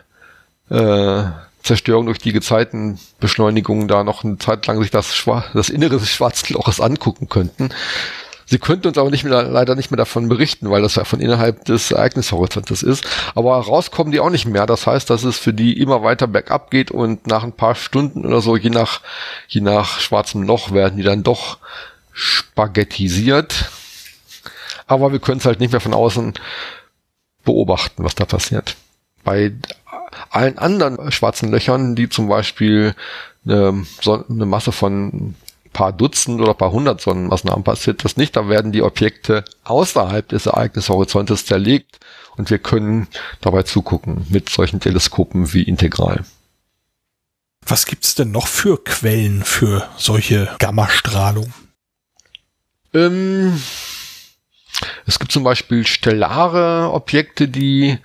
[0.71, 1.25] äh,
[1.62, 6.09] Zerstörung durch die Gezeitenbeschleunigung da noch eine Zeit lang sich das, Schwa das Innere des
[6.09, 7.68] Schwarzen Loches angucken könnten.
[8.47, 11.21] Sie könnten uns aber nicht mehr, leider nicht mehr davon berichten, weil das ja von
[11.21, 13.07] innerhalb des Ereignishorizontes ist.
[13.35, 14.64] Aber rauskommen die auch nicht mehr.
[14.64, 18.25] Das heißt, dass es für die immer weiter bergab geht und nach ein paar Stunden
[18.25, 19.03] oder so, je nach,
[19.47, 21.59] je nach schwarzem Loch, werden die dann doch
[22.14, 23.66] spaghettisiert.
[24.87, 26.33] Aber wir können es halt nicht mehr von außen
[27.44, 28.76] beobachten, was da passiert.
[29.24, 29.52] Bei
[30.31, 32.94] allen anderen schwarzen Löchern, die zum Beispiel
[33.44, 35.35] eine, eine Masse von
[35.72, 38.37] paar Dutzend oder paar hundert Sonnenmassen passiert das nicht.
[38.37, 42.00] Da werden die Objekte außerhalb des Ereignishorizontes zerlegt
[42.37, 43.09] und wir können
[43.40, 46.24] dabei zugucken mit solchen Teleskopen wie Integral.
[47.66, 51.52] Was gibt's denn noch für Quellen für solche Gammastrahlung?
[52.92, 53.61] Ähm,
[55.07, 57.99] es gibt zum Beispiel stellare Objekte, die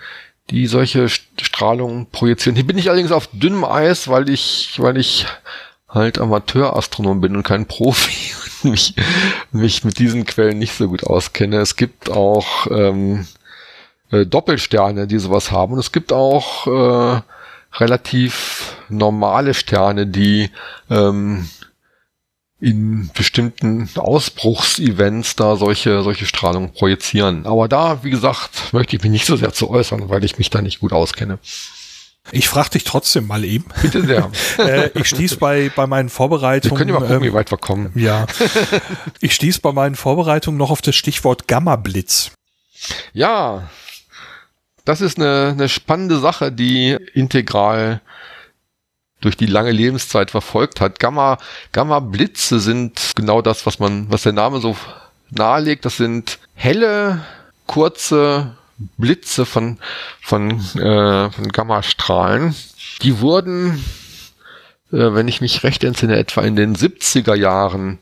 [0.50, 2.56] die solche Strahlung projizieren.
[2.56, 5.26] Hier bin ich allerdings auf dünnem Eis, weil ich, weil ich
[5.90, 8.96] halt Amateurastronom bin und kein Profi und mich,
[9.52, 11.58] mich mit diesen Quellen nicht so gut auskenne.
[11.58, 13.28] Es gibt auch ähm,
[14.12, 17.22] äh, Doppelsterne, die sowas haben und es gibt auch äh,
[17.80, 20.50] relativ normale Sterne, die
[20.90, 21.50] ähm,
[22.60, 27.46] in bestimmten Ausbruchsevents da solche, solche Strahlung projizieren.
[27.46, 30.50] Aber da, wie gesagt, möchte ich mich nicht so sehr zu äußern, weil ich mich
[30.50, 31.38] da nicht gut auskenne.
[32.32, 33.66] Ich frage dich trotzdem mal eben.
[33.82, 34.32] Bitte sehr.
[34.58, 36.72] äh, ich stieß bei, bei meinen Vorbereitungen.
[36.72, 37.92] Wir können ja mal gucken, ähm, wie weit wir kommen.
[37.96, 38.26] Ja.
[39.22, 42.32] ich stieß bei meinen Vorbereitungen noch auf das Stichwort Gamma-Blitz.
[43.14, 43.70] Ja.
[44.84, 48.02] Das ist eine, eine spannende Sache, die integral
[49.22, 51.00] durch die lange Lebenszeit verfolgt hat.
[51.00, 51.38] Gamma,
[51.72, 54.76] Gamma-Blitze sind genau das, was man, was der Name so
[55.32, 55.86] nahelegt.
[55.86, 57.26] Das sind helle,
[57.66, 58.56] kurze
[58.98, 59.80] Blitze von,
[60.22, 62.56] von, äh, von Gammastrahlen.
[63.02, 63.84] Die wurden,
[64.92, 68.00] äh, wenn ich mich recht entsinne, etwa in den 70er Jahren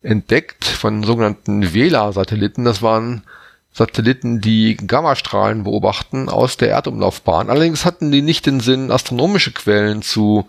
[0.00, 2.64] entdeckt von sogenannten Vela-Satelliten.
[2.64, 3.22] Das waren
[3.72, 7.48] Satelliten, die Gammastrahlen beobachten aus der Erdumlaufbahn.
[7.48, 10.46] Allerdings hatten die nicht den Sinn, astronomische Quellen zu,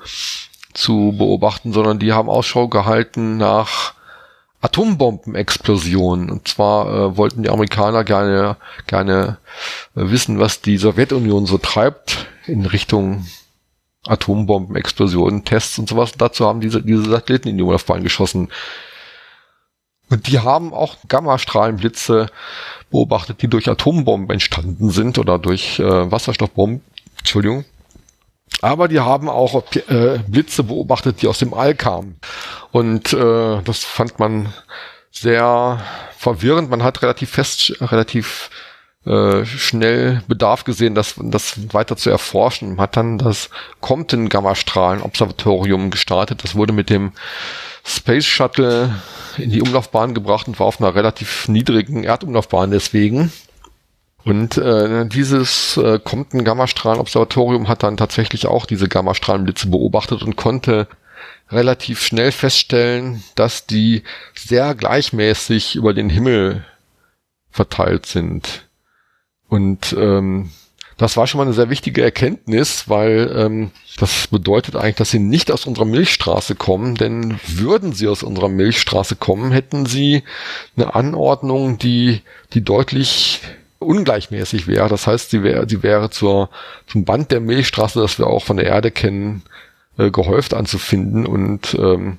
[0.74, 3.94] zu beobachten, sondern die haben Ausschau gehalten nach
[4.62, 6.30] Atombombenexplosionen.
[6.30, 8.58] Und zwar äh, wollten die Amerikaner gerne,
[8.88, 9.38] gerne
[9.96, 13.26] äh, wissen, was die Sowjetunion so treibt in Richtung
[14.06, 16.12] Atombombenexplosionen, Tests und sowas.
[16.12, 18.50] Und dazu haben diese, diese Satelliten in die Umlaufbahn geschossen.
[20.14, 22.28] Und die haben auch Gammastrahlenblitze
[22.92, 26.84] beobachtet, die durch Atombomben entstanden sind oder durch äh, Wasserstoffbomben.
[27.18, 27.66] Entschuldigung.
[28.62, 32.20] Aber die haben auch äh, Blitze beobachtet, die aus dem All kamen.
[32.72, 34.54] Und äh, das fand man
[35.10, 35.82] sehr
[36.16, 36.70] verwirrend.
[36.70, 38.52] Man hat relativ fest, relativ
[39.06, 42.80] äh, schnell Bedarf gesehen, das, das weiter zu erforschen.
[42.80, 43.50] Hat dann das
[43.82, 46.44] Compton-Gammastrahlen-Observatorium gestartet.
[46.44, 47.12] Das wurde mit dem
[47.86, 48.96] Space Shuttle
[49.38, 53.32] in die Umlaufbahn gebracht und war auf einer relativ niedrigen Erdumlaufbahn deswegen.
[54.24, 60.88] Und äh, dieses äh, Compton-Gammastrahlen-Observatorium hat dann tatsächlich auch diese Gammastrahlenblitze beobachtet und konnte
[61.52, 66.64] relativ schnell feststellen, dass die sehr gleichmäßig über den Himmel
[67.52, 68.64] verteilt sind.
[69.54, 70.50] Und ähm,
[70.98, 75.20] das war schon mal eine sehr wichtige Erkenntnis, weil ähm, das bedeutet eigentlich, dass sie
[75.20, 80.24] nicht aus unserer Milchstraße kommen, denn würden sie aus unserer Milchstraße kommen, hätten sie
[80.76, 83.42] eine Anordnung, die, die deutlich
[83.78, 84.90] ungleichmäßig wäre.
[84.90, 86.50] Das heißt, sie wäre, sie wäre zur,
[86.88, 89.44] zum Band der Milchstraße, das wir auch von der Erde kennen,
[90.00, 92.18] äh, gehäuft anzufinden und ähm,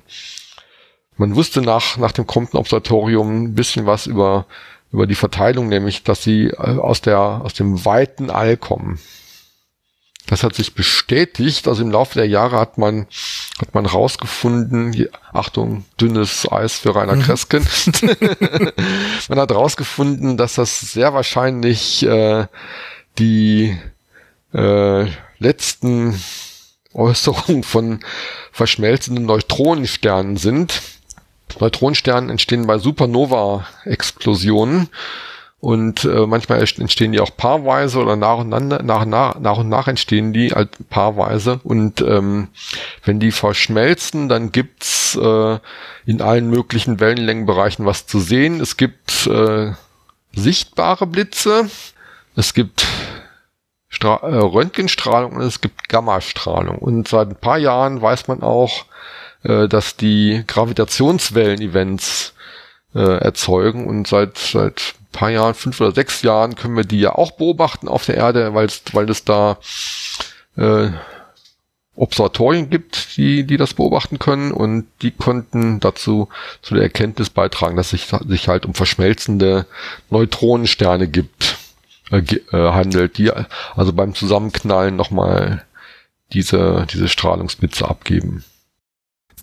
[1.17, 4.45] man wusste nach, nach dem Compton-Observatorium ein bisschen was über
[4.91, 8.99] über die Verteilung, nämlich, dass sie äh, aus der, aus dem weiten All kommen.
[10.27, 11.67] Das hat sich bestätigt.
[11.67, 13.05] Also im Laufe der Jahre hat man,
[13.59, 17.21] hat man rausgefunden, Achtung, dünnes Eis für Rainer mhm.
[17.21, 17.65] Kresken.
[19.29, 22.47] man hat rausgefunden, dass das sehr wahrscheinlich äh,
[23.19, 23.77] die
[24.53, 25.05] äh,
[25.37, 26.19] letzten
[26.93, 27.99] Äußerungen von
[28.51, 30.81] verschmelzenden Neutronensternen sind.
[31.59, 34.89] Neutronensternen entstehen bei Supernova-Explosionen.
[35.59, 39.67] Und äh, manchmal entstehen die auch paarweise oder nach und nach, nach, nach, nach und
[39.67, 41.59] nach entstehen die halt paarweise.
[41.63, 42.49] Und ähm,
[43.03, 45.57] wenn die verschmelzen, dann gibt's äh,
[46.05, 48.61] in allen möglichen Wellenlängenbereichen was zu sehen.
[48.61, 49.71] Es gibt äh,
[50.33, 51.67] sichtbare Blitze,
[52.35, 52.85] es gibt
[53.89, 56.77] Stra äh, Röntgenstrahlung und es gibt Gammastrahlung.
[56.77, 58.85] Und seit ein paar Jahren weiß man auch,
[59.45, 62.33] äh, dass die Gravitationswellen-Events
[62.95, 63.87] äh, erzeugen.
[63.87, 67.87] Und seit seit paar Jahren, fünf oder sechs Jahren können wir die ja auch beobachten
[67.87, 69.57] auf der Erde, weil weil es da
[70.57, 70.89] äh,
[71.95, 74.51] Observatorien gibt, die, die das beobachten können.
[74.51, 76.27] Und die konnten dazu
[76.61, 79.65] zu der Erkenntnis beitragen, dass es sich, sich halt um verschmelzende
[80.09, 81.57] Neutronensterne gibt,
[82.11, 82.17] äh,
[82.51, 83.31] äh, handelt, die
[83.75, 85.63] also beim Zusammenknallen nochmal
[86.33, 88.43] diese, diese Strahlungsblitze abgeben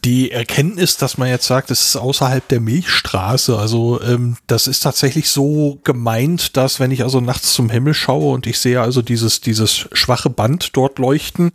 [0.04, 4.80] die Erkenntnis, dass man jetzt sagt, es ist außerhalb der Milchstraße, also ähm, das ist
[4.80, 9.00] tatsächlich so gemeint, dass wenn ich also nachts zum Himmel schaue und ich sehe also
[9.00, 11.52] dieses, dieses schwache Band dort leuchten,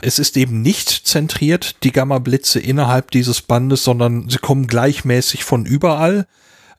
[0.00, 5.66] es ist eben nicht zentriert, die Gamma-Blitze innerhalb dieses Bandes, sondern sie kommen gleichmäßig von
[5.66, 6.26] überall.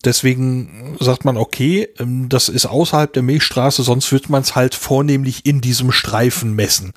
[0.03, 4.73] Deswegen sagt man, okay, ähm, das ist außerhalb der Milchstraße, sonst wird man es halt
[4.73, 6.93] vornehmlich in diesem Streifen messen.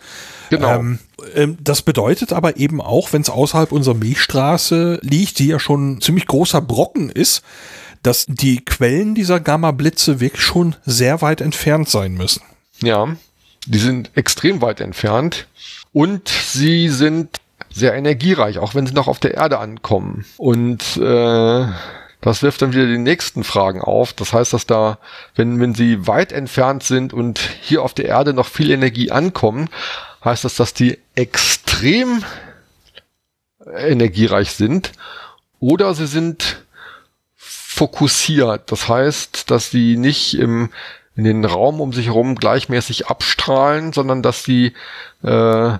[0.50, 0.78] Genau.
[0.78, 0.98] Ähm,
[1.34, 6.00] ähm, das bedeutet aber eben auch, wenn es außerhalb unserer Milchstraße liegt, die ja schon
[6.00, 7.42] ziemlich großer Brocken ist,
[8.02, 12.42] dass die Quellen dieser Gamma-Blitze wirklich schon sehr weit entfernt sein müssen.
[12.82, 13.16] Ja,
[13.66, 15.46] die sind extrem weit entfernt
[15.92, 17.40] und sie sind
[17.70, 20.24] sehr energiereich, auch wenn sie noch auf der Erde ankommen.
[20.36, 21.66] Und äh,
[22.24, 24.14] das wirft dann wieder die nächsten Fragen auf.
[24.14, 24.96] Das heißt, dass da,
[25.34, 29.68] wenn, wenn sie weit entfernt sind und hier auf der Erde noch viel Energie ankommen,
[30.24, 32.24] heißt das, dass die extrem
[33.76, 34.92] energiereich sind
[35.60, 36.64] oder sie sind
[37.34, 38.72] fokussiert.
[38.72, 40.70] Das heißt, dass sie nicht im,
[41.16, 44.72] in den Raum um sich herum gleichmäßig abstrahlen, sondern dass sie
[45.22, 45.76] äh,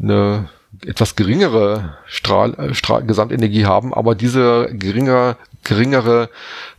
[0.00, 0.48] eine
[0.84, 6.30] etwas geringere Strahl, äh, Strahl, Gesamtenergie haben, aber diese geringer, geringere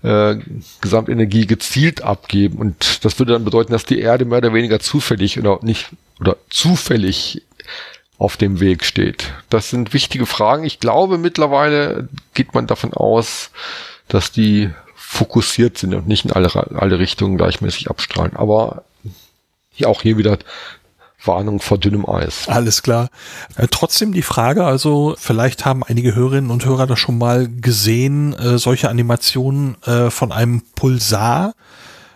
[0.02, 0.36] äh,
[0.82, 2.58] Gesamtenergie gezielt abgeben.
[2.58, 6.38] Und das würde dann bedeuten, dass die Erde mehr oder weniger zufällig oder nicht oder
[6.50, 7.44] zufällig
[8.18, 9.34] auf dem Weg steht.
[9.50, 10.64] Das sind wichtige Fragen.
[10.64, 13.52] Ich glaube, mittlerweile geht man davon aus,
[14.08, 18.36] dass die fokussiert sind und nicht in alle, alle Richtungen gleichmäßig abstrahlen.
[18.36, 18.84] Aber
[19.86, 20.38] auch hier wieder
[21.26, 22.48] Warnung vor dünnem Eis.
[22.48, 23.10] Alles klar.
[23.56, 28.34] Äh, trotzdem die Frage, also vielleicht haben einige Hörerinnen und Hörer das schon mal gesehen,
[28.34, 31.54] äh, solche Animationen äh, von einem Pulsar,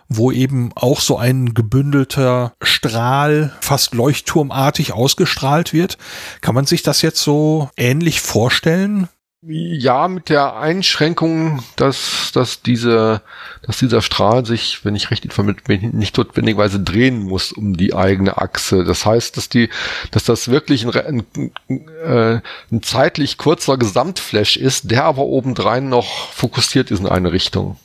[0.10, 5.98] wo eben auch so ein gebündelter Strahl fast leuchtturmartig ausgestrahlt wird.
[6.42, 9.10] Kann man sich das jetzt so ähnlich vorstellen?
[9.44, 13.22] Ja, mit der Einschränkung, dass, dass diese,
[13.62, 17.94] dass dieser Strahl sich, wenn ich recht informiert bin, nicht notwendigerweise drehen muss um die
[17.94, 18.84] eigene Achse.
[18.84, 19.70] Das heißt, dass die,
[20.10, 21.24] dass das wirklich ein,
[21.70, 27.32] ein, äh, ein zeitlich kurzer Gesamtflash ist, der aber obendrein noch fokussiert ist in eine
[27.32, 27.78] Richtung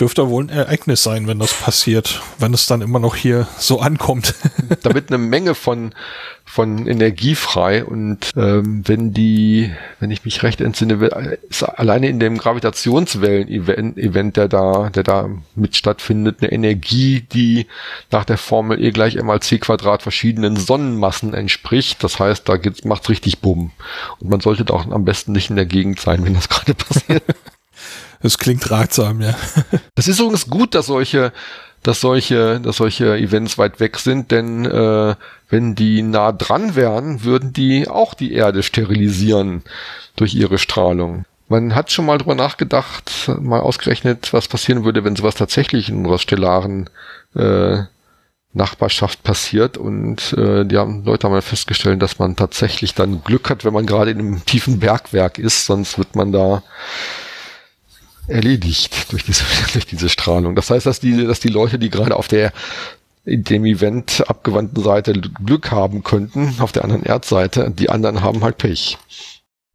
[0.00, 3.80] dürfte wohl ein Ereignis sein, wenn das passiert, wenn es dann immer noch hier so
[3.80, 4.34] ankommt.
[4.82, 5.92] da wird eine Menge von
[6.48, 10.94] von Energie frei und ähm, wenn die, wenn ich mich recht entsinne,
[11.50, 17.66] ist alleine in dem Gravitationswellen-Event, Event, der da, der da mit stattfindet, eine Energie, die
[18.10, 22.02] nach der Formel E gleich m c Quadrat verschiedenen Sonnenmassen entspricht.
[22.02, 23.72] Das heißt, da macht's richtig Bumm.
[24.18, 26.74] Und man sollte da auch am besten nicht in der Gegend sein, wenn das gerade
[26.74, 27.22] passiert.
[28.20, 29.34] Das klingt ratsam, ja.
[29.94, 31.32] Das ist übrigens gut, dass solche,
[31.82, 35.14] dass solche, dass solche Events weit weg sind, denn äh,
[35.48, 39.62] wenn die nah dran wären, würden die auch die Erde sterilisieren
[40.16, 41.24] durch ihre Strahlung.
[41.48, 45.98] Man hat schon mal drüber nachgedacht, mal ausgerechnet, was passieren würde, wenn sowas tatsächlich in
[45.98, 46.90] unserer stellaren
[47.34, 47.84] äh,
[48.52, 53.64] Nachbarschaft passiert und äh, die haben Leute haben festgestellt, dass man tatsächlich dann Glück hat,
[53.64, 56.62] wenn man gerade in einem tiefen Bergwerk ist, sonst wird man da
[58.28, 60.54] erledigt durch diese, durch diese Strahlung.
[60.54, 62.52] Das heißt, dass die, dass die Leute, die gerade auf der
[63.24, 68.42] in dem Event abgewandten Seite Glück haben könnten, auf der anderen Erdseite, die anderen haben
[68.42, 68.96] halt Pech.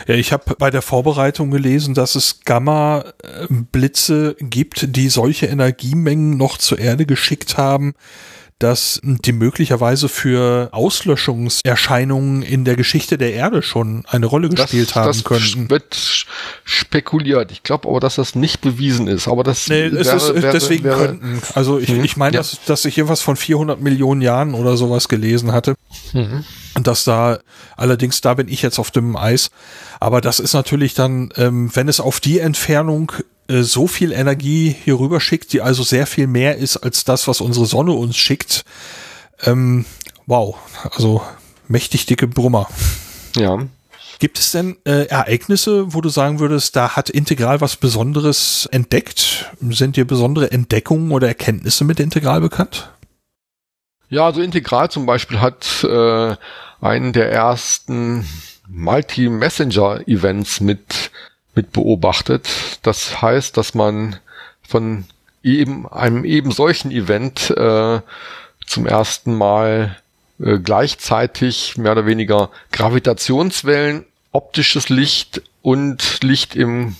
[0.08, 6.58] Ja, ich habe bei der Vorbereitung gelesen, dass es Gamma-Blitze gibt, die solche Energiemengen noch
[6.58, 7.94] zur Erde geschickt haben,
[8.60, 14.96] dass die möglicherweise für Auslöschungserscheinungen in der Geschichte der Erde schon eine Rolle gespielt das,
[14.96, 15.70] haben das könnten.
[15.70, 16.26] wird
[16.63, 17.52] spekuliert.
[17.52, 19.28] Ich glaube aber, dass das nicht bewiesen ist.
[19.28, 21.42] Aber das nee, wäre, ist, wäre, deswegen wäre, könnten.
[21.56, 22.04] Also ich, mhm.
[22.04, 22.39] ich meine, ja.
[22.39, 25.76] dass, dass ich irgendwas von 400 Millionen Jahren oder sowas gelesen hatte.
[26.13, 26.46] Mhm.
[26.76, 27.39] Und dass da,
[27.78, 29.52] allerdings, da bin ich jetzt auf dem Eis.
[30.00, 34.75] Aber das ist natürlich dann, ähm, wenn es auf die Entfernung äh, so viel Energie
[34.84, 38.15] hier rüber schickt, die also sehr viel mehr ist als das, was unsere Sonne uns
[38.15, 38.63] schickt.
[39.41, 39.86] Ähm,
[40.25, 40.56] wow,
[40.91, 41.21] also
[41.67, 42.69] mächtig dicke Brummer.
[43.36, 43.60] Ja.
[44.19, 49.51] Gibt es denn äh, Ereignisse, wo du sagen würdest, da hat Integral was Besonderes entdeckt?
[49.60, 52.91] Sind dir besondere Entdeckungen oder Erkenntnisse mit Integral bekannt?
[54.10, 56.35] Ja, also Integral zum Beispiel hat äh,
[56.79, 58.25] einen der ersten
[58.69, 61.12] Multi-Messenger-Events mit
[61.56, 62.49] mit beobachtet.
[62.81, 64.17] Das heißt, dass man
[64.67, 65.06] von
[65.43, 68.01] eben einem eben solchen Event äh,
[68.65, 69.97] zum ersten Mal
[70.39, 76.95] äh, gleichzeitig mehr oder weniger Gravitationswellen, optisches Licht und Licht im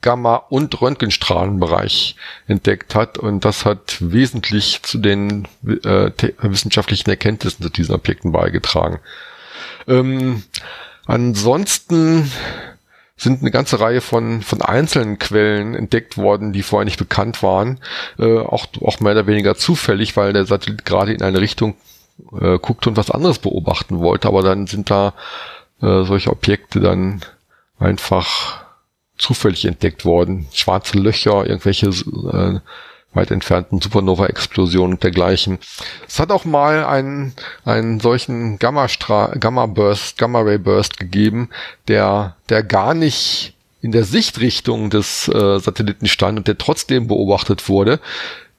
[0.00, 2.16] Gamma- und Röntgenstrahlenbereich
[2.48, 3.18] entdeckt hat.
[3.18, 6.10] Und das hat wesentlich zu den äh,
[6.40, 8.98] wissenschaftlichen Erkenntnissen zu diesen Objekten beigetragen.
[9.86, 10.42] Ähm,
[11.06, 12.30] ansonsten
[13.20, 17.78] sind eine ganze Reihe von, von einzelnen Quellen entdeckt worden, die vorher nicht bekannt waren.
[18.18, 21.74] Äh, auch, auch mehr oder weniger zufällig, weil der Satellit gerade in eine Richtung
[22.40, 24.28] äh, guckte und was anderes beobachten wollte.
[24.28, 25.12] Aber dann sind da
[25.82, 27.20] äh, solche Objekte dann
[27.78, 28.64] einfach
[29.18, 30.46] zufällig entdeckt worden.
[30.52, 32.60] Schwarze Löcher, irgendwelche äh,
[33.12, 35.58] weit entfernten Supernova-Explosionen und dergleichen.
[36.06, 37.32] Es hat auch mal einen,
[37.64, 39.66] einen solchen Gamma-Burst, Gamma
[40.16, 41.50] Gamma-Ray-Burst gegeben,
[41.88, 47.68] der, der gar nicht in der Sichtrichtung des äh, Satelliten stand und der trotzdem beobachtet
[47.68, 47.98] wurde.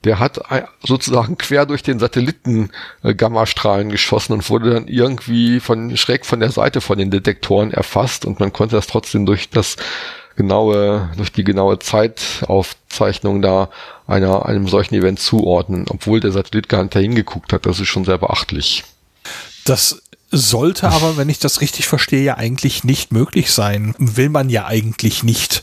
[0.04, 0.40] Der hat
[0.82, 2.70] sozusagen quer durch den Satelliten
[3.04, 7.70] äh, Gammastrahlen geschossen und wurde dann irgendwie von schräg von der Seite von den Detektoren
[7.70, 9.76] erfasst und man konnte das trotzdem durch das
[10.34, 13.68] genaue, durch die genaue Zeitaufzeichnung da
[14.12, 17.66] einer, einem solchen Event zuordnen, obwohl der Satellit gar nicht dahin geguckt hat.
[17.66, 18.84] Das ist schon sehr beachtlich.
[19.64, 23.94] Das sollte aber, wenn ich das richtig verstehe, ja eigentlich nicht möglich sein.
[23.98, 25.62] Will man ja eigentlich nicht.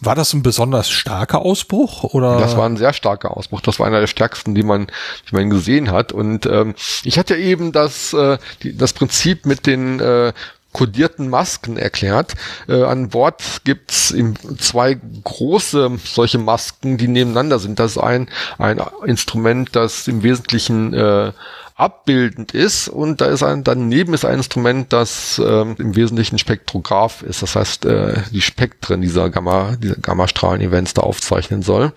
[0.00, 2.38] War das ein besonders starker Ausbruch oder?
[2.38, 3.62] Das war ein sehr starker Ausbruch.
[3.62, 4.88] Das war einer der stärksten, die man,
[5.30, 6.12] die man gesehen hat.
[6.12, 6.74] Und ähm,
[7.04, 10.32] ich hatte eben das, äh, die, das Prinzip mit den äh,
[10.74, 12.34] kodierten Masken erklärt.
[12.68, 14.14] Äh, an Bord gibt's
[14.58, 17.78] zwei große solche Masken, die nebeneinander sind.
[17.78, 21.32] Das ist ein, ein Instrument, das im Wesentlichen äh,
[21.76, 27.22] abbildend ist und da ist ein, daneben ist ein Instrument, das ähm, im Wesentlichen Spektrograph
[27.22, 27.42] ist.
[27.42, 31.92] Das heißt, äh, die Spektren dieser Gamma, dieser Gammastrahlen-Events da aufzeichnen soll.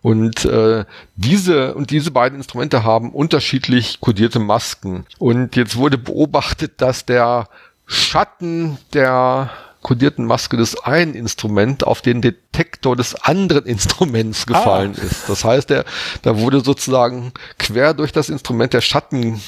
[0.00, 0.84] Und äh,
[1.16, 5.06] diese und diese beiden Instrumente haben unterschiedlich kodierte Masken.
[5.18, 7.48] Und jetzt wurde beobachtet, dass der
[7.88, 9.50] Schatten der
[9.82, 15.02] kodierten Maske des einen Instrument auf den Detektor des anderen Instruments gefallen ah.
[15.02, 15.28] ist.
[15.28, 15.84] Das heißt, der,
[16.22, 19.40] da wurde sozusagen quer durch das Instrument der Schatten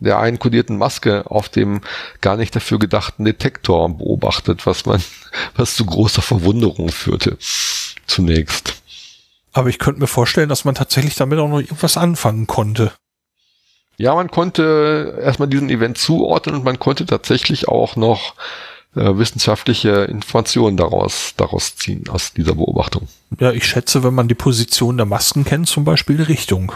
[0.00, 1.80] der einen kodierten Maske auf dem
[2.20, 5.02] gar nicht dafür gedachten Detektor beobachtet, was man,
[5.56, 7.38] was zu großer Verwunderung führte.
[8.06, 8.82] Zunächst.
[9.52, 12.92] Aber ich könnte mir vorstellen, dass man tatsächlich damit auch noch irgendwas anfangen konnte.
[13.96, 18.34] Ja, man konnte erstmal diesen Event zuordnen und man konnte tatsächlich auch noch
[18.96, 23.08] äh, wissenschaftliche Informationen daraus, daraus ziehen, aus dieser Beobachtung.
[23.38, 26.72] Ja, ich schätze, wenn man die Position der Masken kennt, zum Beispiel die Richtung.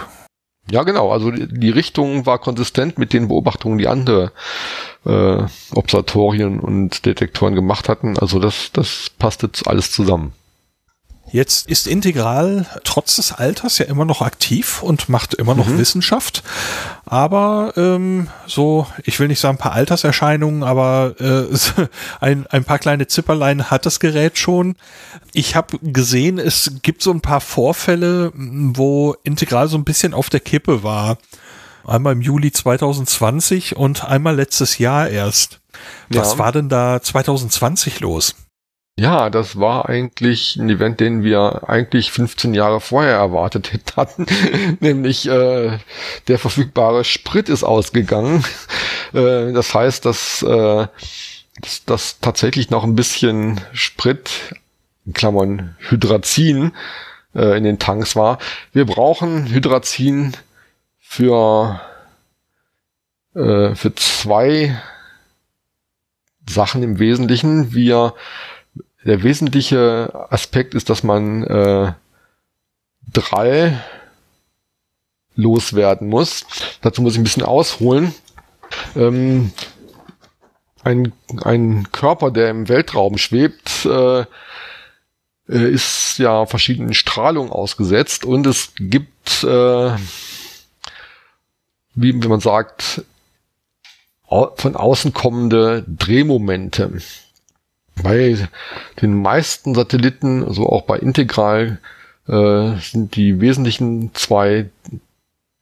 [0.71, 1.11] Ja, genau.
[1.11, 4.33] Also die, die Richtung war konsistent mit den Beobachtungen, die andere
[5.07, 5.43] äh,
[5.73, 8.19] Observatorien und Detektoren gemacht hatten.
[8.19, 10.33] Also das, das passte alles zusammen.
[11.31, 15.79] Jetzt ist Integral trotz des Alters ja immer noch aktiv und macht immer noch mhm.
[15.79, 16.43] Wissenschaft.
[17.05, 21.57] Aber ähm, so, ich will nicht sagen ein paar Alterserscheinungen, aber äh,
[22.21, 24.77] ein, ein paar kleine Zipperlein hat das Gerät schon.
[25.33, 30.31] Ich habe gesehen, es gibt so ein paar Vorfälle, wo Integral so ein bisschen auf
[30.31, 31.19] der Kippe war.
[31.87, 35.61] Einmal im Juli 2020 und einmal letztes Jahr erst.
[36.09, 36.39] Was ja.
[36.39, 38.35] war denn da 2020 los?
[38.99, 44.27] Ja, das war eigentlich ein Event, den wir eigentlich 15 Jahre vorher erwartet hatten,
[44.81, 45.79] nämlich äh,
[46.27, 48.45] der verfügbare Sprit ist ausgegangen.
[49.15, 50.89] Äh, das heißt, dass, äh,
[51.61, 54.57] dass, dass tatsächlich noch ein bisschen Sprit,
[55.07, 56.73] in Klammern Hydrazin,
[57.37, 58.39] äh, in den Tanks war.
[58.73, 60.37] Wir brauchen Hydrazin
[60.99, 61.81] für,
[63.37, 64.77] äh, für zwei
[66.49, 67.73] Sachen im Wesentlichen.
[67.73, 68.15] Wir
[69.09, 71.93] der wesentliche Aspekt ist, dass man äh,
[73.11, 73.81] drei
[75.35, 76.45] loswerden muss.
[76.83, 78.15] Dazu muss ich ein bisschen ausholen.
[78.95, 79.51] Ähm,
[80.85, 84.27] ein, ein Körper, der im Weltraum schwebt, äh, äh
[85.49, 89.97] ist ja verschiedenen Strahlungen ausgesetzt und es gibt, äh,
[91.95, 93.05] wie, wie man sagt,
[94.29, 97.01] von außen kommende Drehmomente.
[98.03, 98.49] Bei
[99.01, 101.79] den meisten Satelliten, also auch bei Integral,
[102.27, 104.71] äh, sind die wesentlichen zwei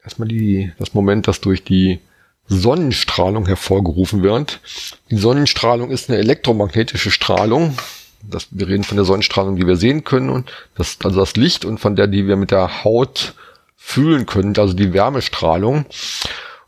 [0.07, 2.01] erstmal die, das Moment, das durch die
[2.49, 4.61] Sonnenstrahlung hervorgerufen wird.
[5.11, 7.76] Die Sonnenstrahlung ist eine elektromagnetische Strahlung.
[8.22, 11.64] Das, wir reden von der Sonnenstrahlung, die wir sehen können, und das, also das Licht
[11.64, 13.34] und von der, die wir mit der Haut
[13.76, 15.87] fühlen können, also die Wärmestrahlung.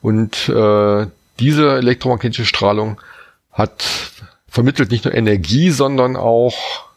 [0.00, 1.06] Und äh,
[1.38, 3.00] diese elektromagnetische Strahlung
[3.52, 3.84] hat
[4.58, 6.88] vermittelt nicht nur Energie, sondern auch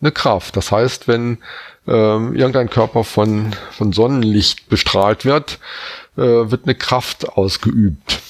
[0.00, 0.56] eine Kraft.
[0.56, 1.38] Das heißt, wenn
[1.86, 5.60] ähm, irgendein Körper von, von Sonnenlicht bestrahlt wird,
[6.16, 8.20] äh, wird eine Kraft ausgeübt.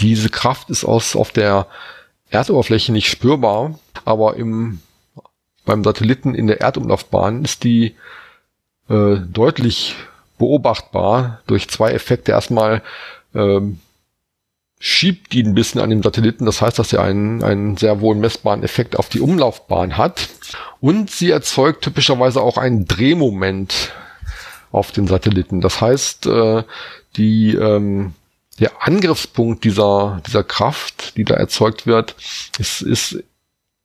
[0.00, 1.66] Diese Kraft ist aus, auf der
[2.30, 4.80] Erdoberfläche nicht spürbar, aber im,
[5.66, 7.96] beim Satelliten in der Erdumlaufbahn ist die
[8.88, 9.94] äh, deutlich
[10.38, 12.32] beobachtbar durch zwei Effekte.
[12.32, 12.80] Erstmal
[13.34, 13.78] ähm,
[14.84, 18.16] schiebt die ein bisschen an dem Satelliten, das heißt, dass er einen, einen sehr wohl
[18.16, 20.28] messbaren Effekt auf die Umlaufbahn hat.
[20.80, 23.92] Und sie erzeugt typischerweise auch ein Drehmoment
[24.72, 25.60] auf den Satelliten.
[25.60, 26.64] Das heißt, äh,
[27.14, 28.14] die, ähm,
[28.58, 32.16] der Angriffspunkt dieser, dieser Kraft, die da erzeugt wird,
[32.58, 33.22] ist, ist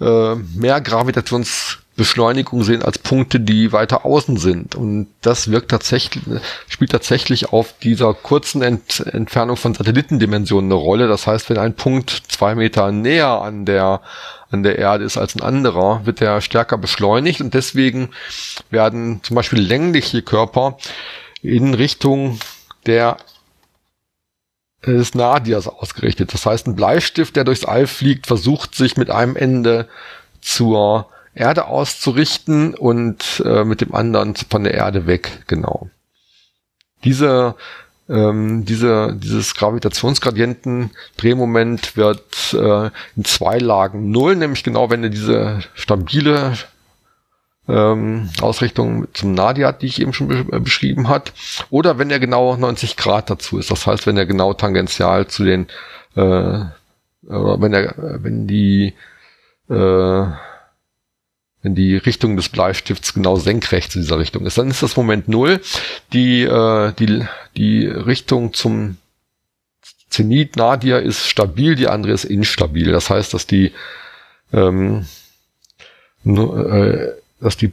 [0.00, 4.74] äh, mehr Gravitations Beschleunigung sehen als Punkte, die weiter außen sind.
[4.74, 6.24] Und das wirkt tatsächlich,
[6.66, 11.08] spielt tatsächlich auf dieser kurzen Ent Entfernung von Satellitendimensionen eine Rolle.
[11.08, 14.00] Das heißt, wenn ein Punkt zwei Meter näher an der,
[14.50, 18.08] an der Erde ist als ein anderer, wird er stärker beschleunigt und deswegen
[18.70, 20.78] werden zum Beispiel längliche Körper
[21.42, 22.40] in Richtung
[22.86, 23.18] der
[24.86, 26.32] des Nadias ausgerichtet.
[26.32, 29.86] Das heißt, ein Bleistift, der durchs All fliegt, versucht sich mit einem Ende
[30.40, 35.88] zur Erde auszurichten und äh, mit dem anderen von der Erde weg, genau.
[37.04, 37.54] Diese,
[38.08, 45.60] ähm, diese, dieses Gravitationsgradienten-Drehmoment wird äh, in zwei Lagen null, nämlich genau wenn er diese
[45.74, 46.54] stabile
[47.68, 51.32] ähm, Ausrichtung zum Nadia hat, die ich eben schon be äh, beschrieben hat,
[51.70, 53.70] oder wenn er genau 90 Grad dazu ist.
[53.70, 55.68] Das heißt, wenn er genau tangential zu den,
[56.16, 56.64] äh,
[57.26, 58.94] oder wenn er, wenn die
[59.68, 60.26] äh,
[61.62, 65.28] wenn die Richtung des Bleistifts genau senkrecht zu dieser Richtung ist, dann ist das Moment
[65.28, 65.60] null.
[66.12, 67.24] Die, äh, die,
[67.56, 68.96] die Richtung zum
[70.08, 72.90] Zenit Nadia ist stabil, die andere ist instabil.
[72.90, 73.72] Das heißt, dass die,
[74.52, 75.06] ähm,
[76.24, 77.08] äh,
[77.40, 77.72] dass die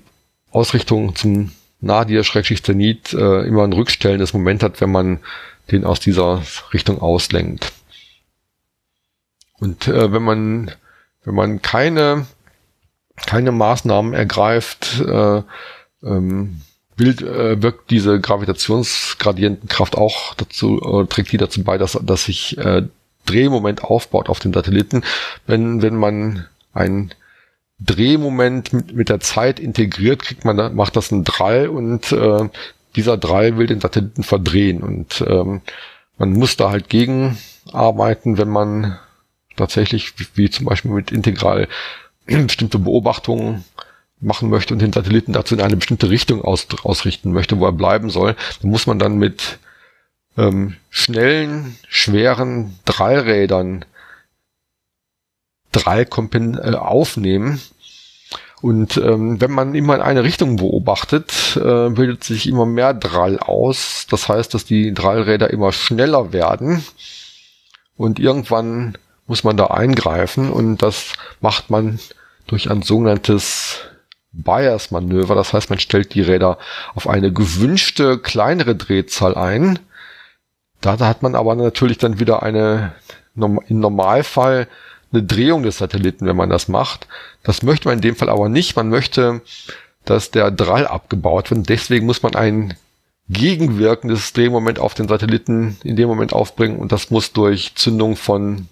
[0.52, 5.20] Ausrichtung zum Nadia-Zenit äh, immer ein rückstellendes Moment hat, wenn man
[5.72, 7.72] den aus dieser Richtung auslenkt.
[9.60, 10.72] Und äh, wenn man
[11.28, 12.26] wenn man keine
[13.26, 15.41] keine Maßnahmen ergreift, äh,
[16.03, 16.61] ähm,
[16.95, 22.57] Bild äh, wirkt diese Gravitationsgradientenkraft auch dazu, äh, trägt die dazu bei, dass, dass sich
[22.57, 22.84] äh,
[23.26, 25.03] Drehmoment aufbaut auf den Satelliten.
[25.45, 27.13] Wenn, wenn man ein
[27.80, 32.49] Drehmoment mit, mit der Zeit integriert, kriegt man, macht das ein Drall und äh,
[32.95, 35.61] dieser Drall will den Satelliten verdrehen und ähm,
[36.18, 38.97] man muss da halt gegenarbeiten, wenn man
[39.55, 41.68] tatsächlich, wie, wie zum Beispiel mit Integral
[42.47, 43.63] bestimmte Beobachtungen
[44.19, 47.71] machen möchte und den Satelliten dazu in eine bestimmte Richtung aus, ausrichten möchte, wo er
[47.71, 49.59] bleiben soll, dann muss man dann mit
[50.38, 53.86] ähm, schnellen, schweren Drallrädern
[55.71, 57.61] Drall äh, aufnehmen.
[58.61, 63.38] Und ähm, wenn man immer in eine Richtung beobachtet, äh, bildet sich immer mehr Drall
[63.39, 64.07] aus.
[64.09, 66.84] Das heißt, dass die Drallräder immer schneller werden
[67.97, 68.97] und irgendwann
[69.28, 71.99] muss man da eingreifen und das macht man
[72.47, 73.82] durch ein sogenanntes
[74.32, 75.36] Bias-Manöver.
[75.36, 76.57] Das heißt, man stellt die Räder
[76.95, 79.80] auf eine gewünschte kleinere Drehzahl ein.
[80.82, 82.93] Da hat man aber natürlich dann wieder eine,
[83.36, 84.67] im Normalfall
[85.11, 87.07] eine Drehung des Satelliten, wenn man das macht.
[87.43, 88.75] Das möchte man in dem Fall aber nicht.
[88.75, 89.41] Man möchte,
[90.05, 91.67] dass der Drall abgebaut wird.
[91.69, 92.75] Deswegen muss man ein
[93.30, 98.67] gegenwirkendes Drehmoment auf den Satelliten in dem Moment aufbringen und das muss durch Zündung von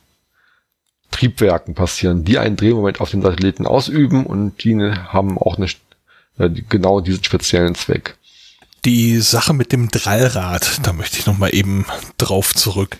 [1.15, 5.67] Triebwerken passieren, die einen Drehmoment auf den Satelliten ausüben und die haben auch eine,
[6.37, 8.17] äh, genau diesen speziellen Zweck.
[8.83, 11.85] Die Sache mit dem Drallrad, da möchte ich noch mal eben
[12.17, 12.97] drauf zurück.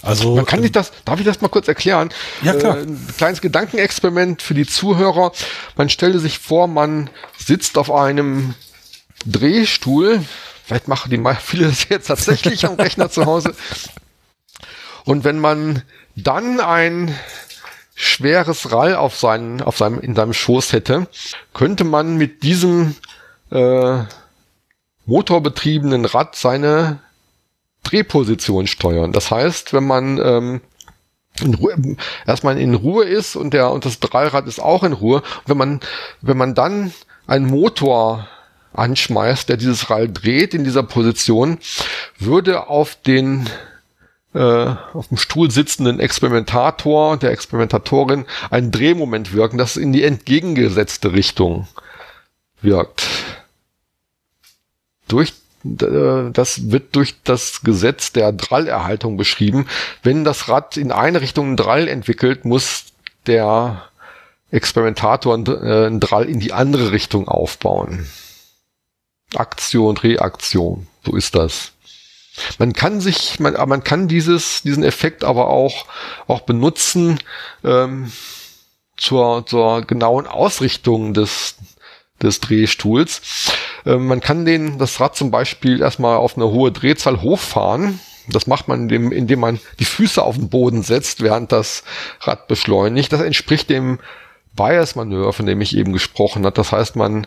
[0.00, 2.08] Also man kann sich das, darf ich das mal kurz erklären?
[2.40, 2.78] Ja klar.
[2.78, 5.32] Äh, ein kleines Gedankenexperiment für die Zuhörer.
[5.76, 8.54] Man stelle sich vor, man sitzt auf einem
[9.26, 10.24] Drehstuhl.
[10.64, 13.54] Vielleicht machen die mal viele das jetzt tatsächlich am Rechner zu Hause.
[15.04, 15.82] Und wenn man
[16.16, 17.14] dann ein
[17.94, 21.06] schweres Rall auf seinen, auf seinem, in seinem Schoß hätte,
[21.52, 22.96] könnte man mit diesem
[23.50, 23.98] äh,
[25.06, 27.00] motorbetriebenen Rad seine
[27.84, 29.12] Drehposition steuern.
[29.12, 30.60] Das heißt, wenn man ähm,
[31.40, 31.96] in Ruhe,
[32.26, 35.80] erstmal in Ruhe ist und der und das Dreirad ist auch in Ruhe, wenn man
[36.20, 36.92] wenn man dann
[37.26, 38.28] einen Motor
[38.72, 41.58] anschmeißt, der dieses Rad dreht in dieser Position,
[42.18, 43.48] würde auf den
[44.34, 51.12] äh, auf dem Stuhl sitzenden Experimentator, der Experimentatorin, ein Drehmoment wirken, das in die entgegengesetzte
[51.12, 51.68] Richtung
[52.60, 53.06] wirkt.
[55.08, 55.32] Durch
[55.64, 59.66] äh, das wird durch das Gesetz der Drallerhaltung beschrieben.
[60.02, 62.86] Wenn das Rad in eine Richtung einen Drall entwickelt, muss
[63.26, 63.88] der
[64.50, 68.06] Experimentator äh, einen Drall in die andere Richtung aufbauen.
[69.34, 71.73] Aktion, Reaktion, so ist das.
[72.58, 75.86] Man kann sich, man, man kann dieses, diesen Effekt aber auch,
[76.26, 77.18] auch benutzen
[77.62, 78.12] ähm,
[78.96, 81.56] zur, zur genauen Ausrichtung des,
[82.22, 83.52] des Drehstuhls.
[83.86, 88.00] Ähm, man kann den, das Rad zum Beispiel erstmal auf eine hohe Drehzahl hochfahren.
[88.28, 91.84] Das macht man, indem, indem man die Füße auf den Boden setzt, während das
[92.20, 93.12] Rad beschleunigt.
[93.12, 93.98] Das entspricht dem
[94.54, 96.54] Bias-Manöver, von dem ich eben gesprochen habe.
[96.54, 97.26] Das heißt, man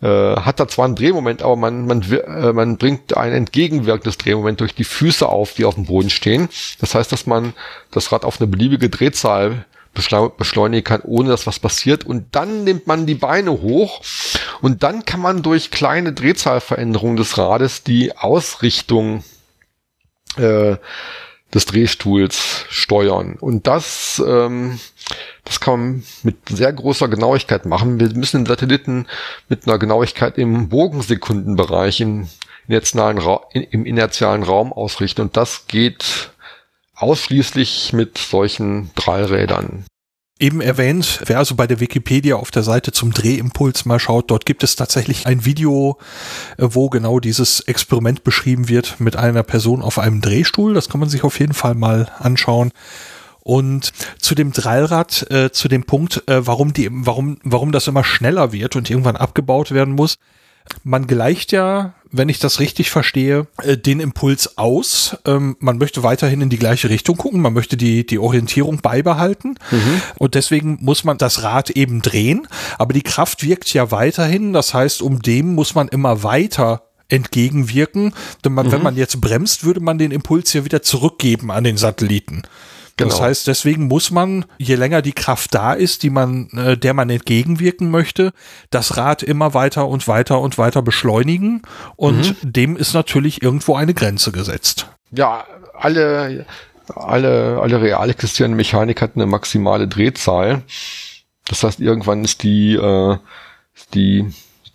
[0.00, 4.60] äh, hat da zwar einen Drehmoment, aber man, man, äh, man bringt ein entgegenwirkendes Drehmoment
[4.60, 6.48] durch die Füße auf, die auf dem Boden stehen.
[6.80, 7.52] Das heißt, dass man
[7.90, 12.04] das Rad auf eine beliebige Drehzahl beschleunigen kann, ohne dass was passiert.
[12.04, 14.00] Und dann nimmt man die Beine hoch
[14.60, 19.24] und dann kann man durch kleine Drehzahlveränderungen des Rades die Ausrichtung
[20.36, 20.76] äh,
[21.52, 23.36] des Drehstuhls steuern.
[23.40, 24.78] Und das, ähm,
[25.48, 27.98] das kann man mit sehr großer Genauigkeit machen.
[27.98, 29.06] Wir müssen den Satelliten
[29.48, 32.28] mit einer Genauigkeit im Bogensekundenbereich im
[32.68, 35.22] inertialen, Ra im inertialen Raum ausrichten.
[35.22, 36.30] Und das geht
[36.94, 39.84] ausschließlich mit solchen Drallrädern.
[40.40, 44.46] Eben erwähnt, wer also bei der Wikipedia auf der Seite zum Drehimpuls mal schaut, dort
[44.46, 45.98] gibt es tatsächlich ein Video,
[46.58, 50.74] äh, wo genau dieses Experiment beschrieben wird mit einer Person auf einem Drehstuhl.
[50.74, 52.70] Das kann man sich auf jeden Fall mal anschauen.
[53.40, 58.04] Und zu dem Dreirad, äh, zu dem Punkt, äh, warum die, warum, warum das immer
[58.04, 60.16] schneller wird und irgendwann abgebaut werden muss.
[60.84, 65.16] Man gleicht ja wenn ich das richtig verstehe, äh, den Impuls aus.
[65.24, 69.56] Ähm, man möchte weiterhin in die gleiche Richtung gucken, man möchte die, die Orientierung beibehalten
[69.70, 70.00] mhm.
[70.18, 72.46] und deswegen muss man das Rad eben drehen,
[72.78, 78.12] aber die Kraft wirkt ja weiterhin, das heißt, um dem muss man immer weiter entgegenwirken,
[78.44, 78.72] denn man, mhm.
[78.72, 82.42] wenn man jetzt bremst, würde man den Impuls ja wieder zurückgeben an den Satelliten.
[82.98, 83.10] Genau.
[83.10, 86.94] Das heißt, deswegen muss man, je länger die Kraft da ist, die man, äh, der
[86.94, 88.32] man entgegenwirken möchte,
[88.70, 91.62] das Rad immer weiter und weiter und weiter beschleunigen.
[91.94, 92.52] Und mhm.
[92.52, 94.88] dem ist natürlich irgendwo eine Grenze gesetzt.
[95.12, 95.44] Ja,
[95.74, 96.44] alle,
[96.94, 100.62] alle, alle real existierenden Mechanik hat eine maximale Drehzahl.
[101.46, 103.16] Das heißt, irgendwann ist die, äh,
[103.94, 104.26] die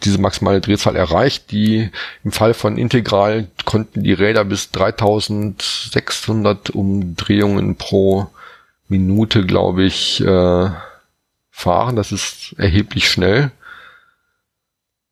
[0.06, 1.52] diese maximale Drehzahl erreicht.
[1.52, 1.90] Die
[2.24, 8.28] im Fall von Integral konnten die Räder bis 3600 Umdrehungen pro
[8.88, 10.70] Minute, glaube ich, äh,
[11.52, 11.96] fahren.
[11.96, 13.52] Das ist erheblich schnell.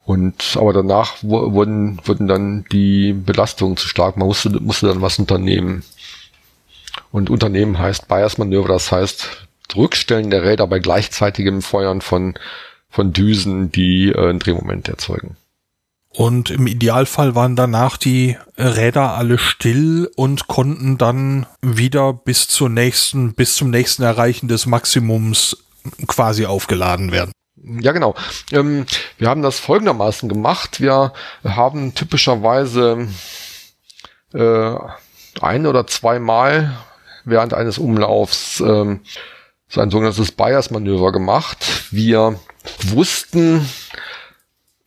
[0.04, 4.18] Und aber danach wurden, wurden dann die Belastungen zu stark.
[4.18, 5.84] Man musste, musste dann was unternehmen.
[7.12, 12.34] Und Unternehmen heißt Bias-Manöver, das heißt Rückstellen der Räder bei gleichzeitigem Feuern von
[12.92, 15.38] von Düsen, die äh, ein Drehmoment erzeugen.
[16.14, 22.70] Und im Idealfall waren danach die Räder alle still und konnten dann wieder bis zur
[22.70, 25.64] nächsten, bis zum nächsten Erreichen des Maximums
[26.08, 27.32] quasi aufgeladen werden.
[27.56, 28.16] Ja, genau.
[28.52, 28.86] Ähm,
[29.18, 30.82] wir haben das folgendermaßen gemacht.
[30.82, 31.14] Wir
[31.46, 33.08] haben typischerweise
[34.34, 34.76] äh,
[35.40, 36.78] ein oder zweimal
[37.24, 39.02] während eines Umlaufs ähm,
[39.70, 41.58] so ein sogenanntes Bias-Manöver gemacht.
[41.92, 42.38] Wir
[42.84, 43.68] wussten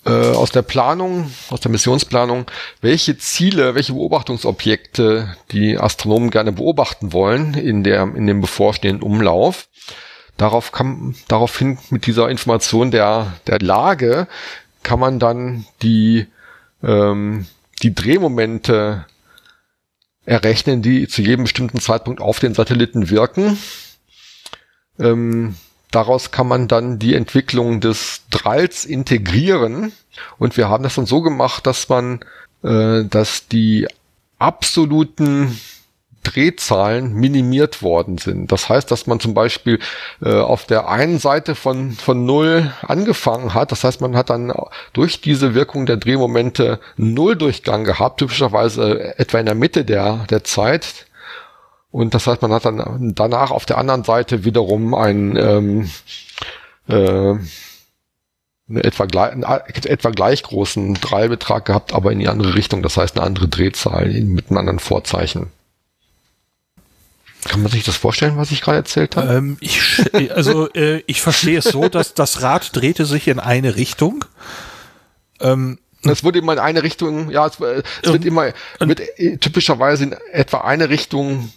[0.05, 2.47] äh, aus der Planung, aus der Missionsplanung,
[2.81, 9.69] welche Ziele, welche Beobachtungsobjekte die Astronomen gerne beobachten wollen in der in dem bevorstehenden Umlauf.
[10.37, 14.27] Darauf kann, daraufhin mit dieser Information der der Lage
[14.83, 16.27] kann man dann die
[16.83, 17.47] ähm,
[17.83, 19.07] die Drehmomente
[20.27, 23.59] errechnen, die zu jedem bestimmten Zeitpunkt auf den Satelliten wirken.
[24.99, 25.57] Ähm,
[25.95, 29.93] Daraus kann man dann die Entwicklung des Dralls integrieren.
[30.39, 32.21] Und wir haben das dann so gemacht, dass man,
[32.65, 33.87] äh, dass die
[34.39, 35.61] absoluten
[36.25, 38.51] Drehzahlen minimiert worden sind.
[38.51, 39.79] Das heißt, dass man zum Beispiel
[40.21, 43.71] äh, auf der einen Seite von, von Null angefangen hat.
[43.71, 44.53] Das heißt, man hat dann
[44.95, 51.04] durch diese Wirkung der Drehmomente Nulldurchgang gehabt, typischerweise etwa in der Mitte der, der Zeit.
[51.95, 55.91] Und das heißt, man hat dann danach auf der anderen Seite wiederum ein ähm,
[56.89, 57.39] äh,
[58.69, 62.83] einen etwa, gleich, einen etwa gleich großen Drallbetrag gehabt, aber in die andere Richtung.
[62.83, 65.53] Das heißt eine andere Drehzahl mit einem anderen Vorzeichen.
[67.45, 69.33] Kann man sich das vorstellen, was ich gerade erzählt habe?
[69.33, 70.03] Ähm, ich,
[70.35, 74.25] also äh, ich verstehe es so, dass das Rad drehte sich in eine Richtung.
[75.39, 79.01] Ähm, es wurde immer in eine Richtung, ja, es, es wird immer, wird
[79.41, 81.53] typischerweise in etwa eine Richtung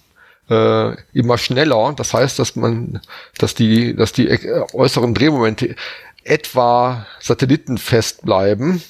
[0.49, 1.93] äh, immer schneller.
[1.95, 3.01] Das heißt, dass man,
[3.37, 4.29] dass die, dass die
[4.73, 5.75] äußeren Drehmomente
[6.23, 8.81] etwa satellitenfest bleiben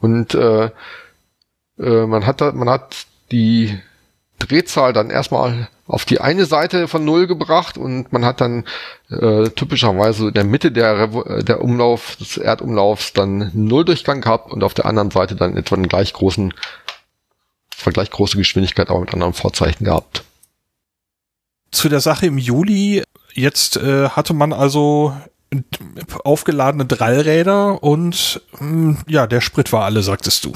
[0.00, 0.70] und äh,
[1.78, 3.78] äh, man hat, man hat die
[4.38, 8.64] Drehzahl dann erstmal auf die eine Seite von Null gebracht und man hat dann
[9.08, 11.06] äh, typischerweise in der Mitte der,
[11.42, 15.88] der Umlauf, des Erdumlaufs dann Nulldurchgang gehabt und auf der anderen Seite dann etwa einen
[15.88, 16.52] gleich großen,
[17.84, 20.25] etwa große Geschwindigkeit, aber mit anderen Vorzeichen gehabt.
[21.76, 23.02] Zu der Sache im Juli,
[23.34, 25.14] jetzt äh, hatte man also
[26.24, 30.54] aufgeladene Drallräder und mh, ja, der Sprit war alle, sagtest du.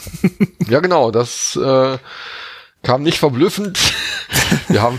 [0.67, 1.99] ja, genau, das äh,
[2.83, 3.79] kam nicht verblüffend.
[4.69, 4.99] Wir haben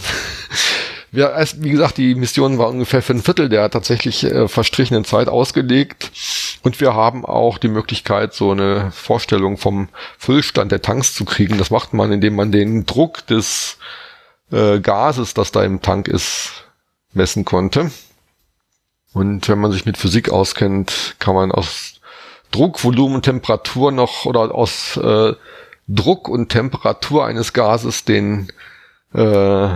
[1.12, 5.04] wir erst, wie gesagt, die Mission war ungefähr für ein Viertel der tatsächlich äh, verstrichenen
[5.04, 6.12] Zeit ausgelegt.
[6.62, 11.58] Und wir haben auch die Möglichkeit, so eine Vorstellung vom Füllstand der Tanks zu kriegen.
[11.58, 13.78] Das macht man, indem man den Druck des
[14.52, 16.66] äh, Gases, das da im Tank ist,
[17.14, 17.92] messen konnte.
[19.14, 22.00] Und wenn man sich mit Physik auskennt, kann man aus
[22.52, 25.34] Druck, Volumen, Temperatur noch oder aus äh,
[25.88, 28.52] Druck und Temperatur eines Gases den
[29.14, 29.70] äh,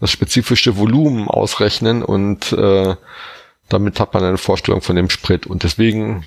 [0.00, 2.94] das spezifische Volumen ausrechnen und äh,
[3.68, 5.46] damit hat man eine Vorstellung von dem Sprit.
[5.46, 6.24] Und deswegen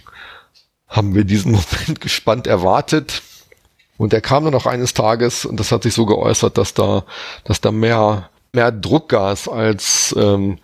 [0.87, 3.21] haben wir diesen Moment gespannt erwartet.
[4.01, 7.03] Und er kam dann auch eines Tages und das hat sich so geäußert, dass da,
[7.43, 10.57] dass da mehr, mehr Druckgas als ähm,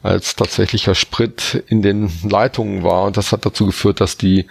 [0.00, 3.02] als tatsächlicher Sprit in den Leitungen war.
[3.02, 4.46] Und das hat dazu geführt, dass die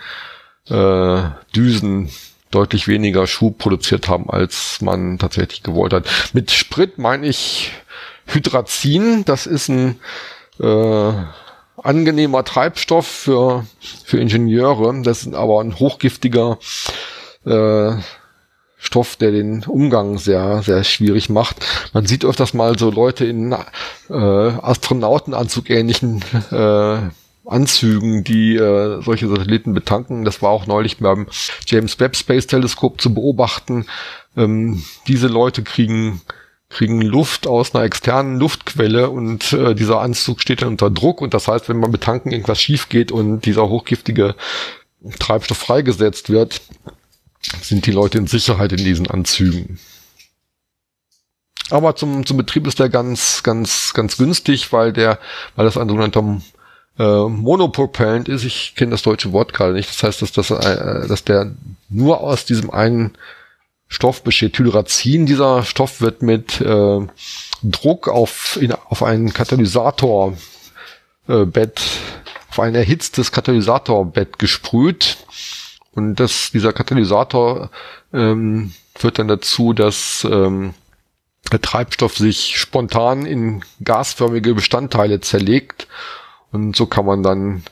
[0.68, 1.22] äh,
[1.56, 2.10] Düsen
[2.52, 6.10] deutlich weniger Schub produziert haben, als man tatsächlich gewollt hat.
[6.34, 7.72] Mit Sprit meine ich
[8.26, 9.24] Hydrazin.
[9.24, 10.02] Das ist ein
[10.60, 11.14] äh,
[11.82, 13.66] angenehmer Treibstoff für,
[14.04, 15.02] für Ingenieure.
[15.04, 16.58] Das ist aber ein hochgiftiger
[17.46, 17.94] äh,
[18.84, 21.66] Stoff, der den Umgang sehr, sehr schwierig macht.
[21.94, 26.22] Man sieht öfters mal so Leute in äh, Astronautenanzug ähnlichen
[26.52, 26.98] äh,
[27.46, 30.26] Anzügen, die äh, solche Satelliten betanken.
[30.26, 31.28] Das war auch neulich beim
[31.66, 33.86] James Webb Space Teleskop zu beobachten.
[34.36, 36.22] Ähm, diese Leute kriegen
[36.68, 41.34] kriegen Luft aus einer externen Luftquelle und äh, dieser Anzug steht dann unter Druck und
[41.34, 44.36] das heißt, wenn man betanken irgendwas schief geht und dieser hochgiftige
[45.20, 46.62] Treibstoff freigesetzt wird,
[47.62, 49.80] sind die Leute in Sicherheit in diesen Anzügen.
[51.70, 55.20] Aber zum, zum Betrieb ist der ganz, ganz, ganz günstig, weil der,
[55.56, 56.42] weil das ein sogenannter
[57.00, 58.44] äh, Monopropellant ist.
[58.44, 59.90] Ich kenne das deutsche Wort gerade nicht.
[59.90, 61.54] Das heißt, dass, das, äh, dass der
[61.90, 63.18] nur aus diesem einen
[63.88, 64.58] Stoff besteht.
[64.58, 65.26] Hydrazin.
[65.26, 67.00] Dieser Stoff wird mit äh,
[67.64, 70.40] Druck auf, in, auf einen Katalysatorbett,
[71.28, 71.68] äh,
[72.50, 75.18] auf ein erhitztes Katalysatorbett gesprüht
[75.96, 77.70] und das, dieser Katalysator
[78.14, 80.74] ähm, führt dann dazu, dass ähm,
[81.52, 85.88] der Treibstoff sich spontan in gasförmige Bestandteile zerlegt
[86.52, 87.64] und so kann man dann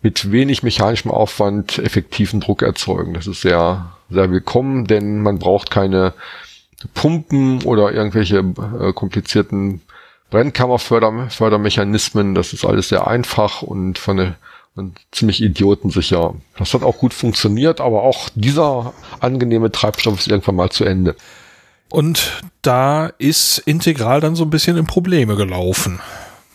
[0.00, 3.14] mit wenig mechanischem Aufwand effektiven Druck erzeugen.
[3.14, 6.12] Das ist sehr, sehr willkommen, denn man braucht keine
[6.94, 9.80] Pumpen oder irgendwelche äh, komplizierten
[10.30, 12.34] Brennkammerfördermechanismen.
[12.34, 14.36] Das ist alles sehr einfach und von der
[14.78, 16.34] und ziemlich idiotensicher.
[16.56, 21.16] Das hat auch gut funktioniert, aber auch dieser angenehme Treibstoff ist irgendwann mal zu Ende.
[21.90, 26.00] Und da ist Integral dann so ein bisschen in Probleme gelaufen.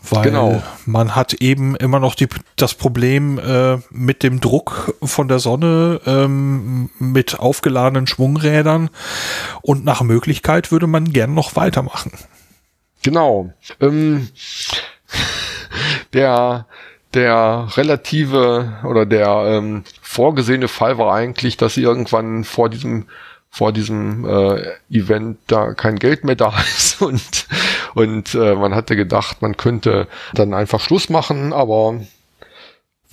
[0.10, 0.64] Weil genau.
[0.86, 6.02] man hat eben immer noch die, das Problem äh, mit dem Druck von der Sonne,
[6.06, 8.90] ähm, mit aufgeladenen Schwungrädern
[9.62, 12.12] und nach Möglichkeit würde man gern noch weitermachen.
[13.02, 13.54] Genau.
[13.80, 14.28] Ähm,
[16.14, 16.68] der
[17.14, 23.08] der relative oder der ähm, vorgesehene Fall war eigentlich, dass irgendwann vor diesem
[23.50, 27.48] vor diesem äh, Event da kein Geld mehr da ist und
[27.94, 32.00] und äh, man hatte gedacht, man könnte dann einfach Schluss machen, aber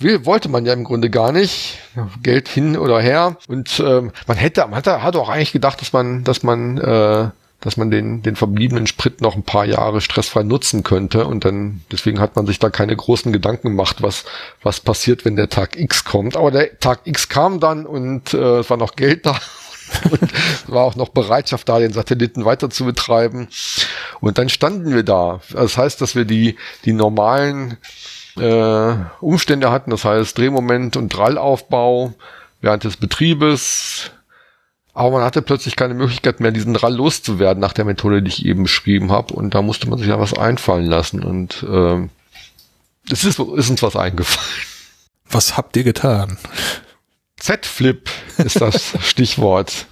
[0.01, 1.77] will, wollte man ja im Grunde gar nicht.
[2.23, 3.37] Geld hin oder her.
[3.47, 7.29] Und äh, man hätte, man hatte, hat auch eigentlich gedacht, dass man, dass man äh,
[7.61, 11.25] dass man den, den verbliebenen Sprit noch ein paar Jahre stressfrei nutzen könnte.
[11.25, 14.25] Und dann, deswegen hat man sich da keine großen Gedanken gemacht, was,
[14.63, 16.35] was passiert, wenn der Tag X kommt.
[16.35, 19.39] Aber der Tag X kam dann und äh, es war noch Geld da.
[20.09, 20.31] und
[20.67, 23.49] war auch noch Bereitschaft da, den Satelliten weiter zu betreiben.
[24.21, 25.41] Und dann standen wir da.
[25.51, 27.77] Das heißt, dass wir die, die normalen
[28.37, 32.13] äh, Umstände hatten, das heißt Drehmoment und Drallaufbau
[32.61, 34.11] während des Betriebes.
[34.93, 38.45] Aber man hatte plötzlich keine Möglichkeit mehr, diesen Drall loszuwerden nach der Methode, die ich
[38.45, 39.33] eben beschrieben habe.
[39.33, 41.23] Und da musste man sich dann was einfallen lassen.
[41.23, 42.07] Und äh,
[43.09, 44.47] es ist, ist uns was eingefallen.
[45.29, 46.37] Was habt ihr getan?
[47.37, 49.87] Z-Flip ist das Stichwort.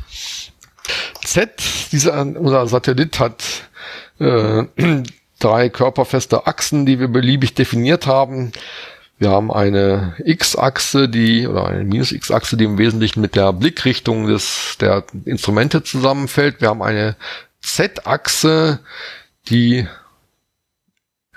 [1.24, 1.50] Z,
[1.92, 3.44] dieser, unser Satellit hat
[4.20, 4.64] äh,
[5.40, 8.52] drei körperfeste Achsen, die wir beliebig definiert haben.
[9.20, 14.78] Wir haben eine X-Achse, die oder eine Minus-X-Achse, die im Wesentlichen mit der Blickrichtung des
[14.80, 16.62] der Instrumente zusammenfällt.
[16.62, 17.18] Wir haben eine
[17.60, 18.80] Z-Achse,
[19.50, 19.86] die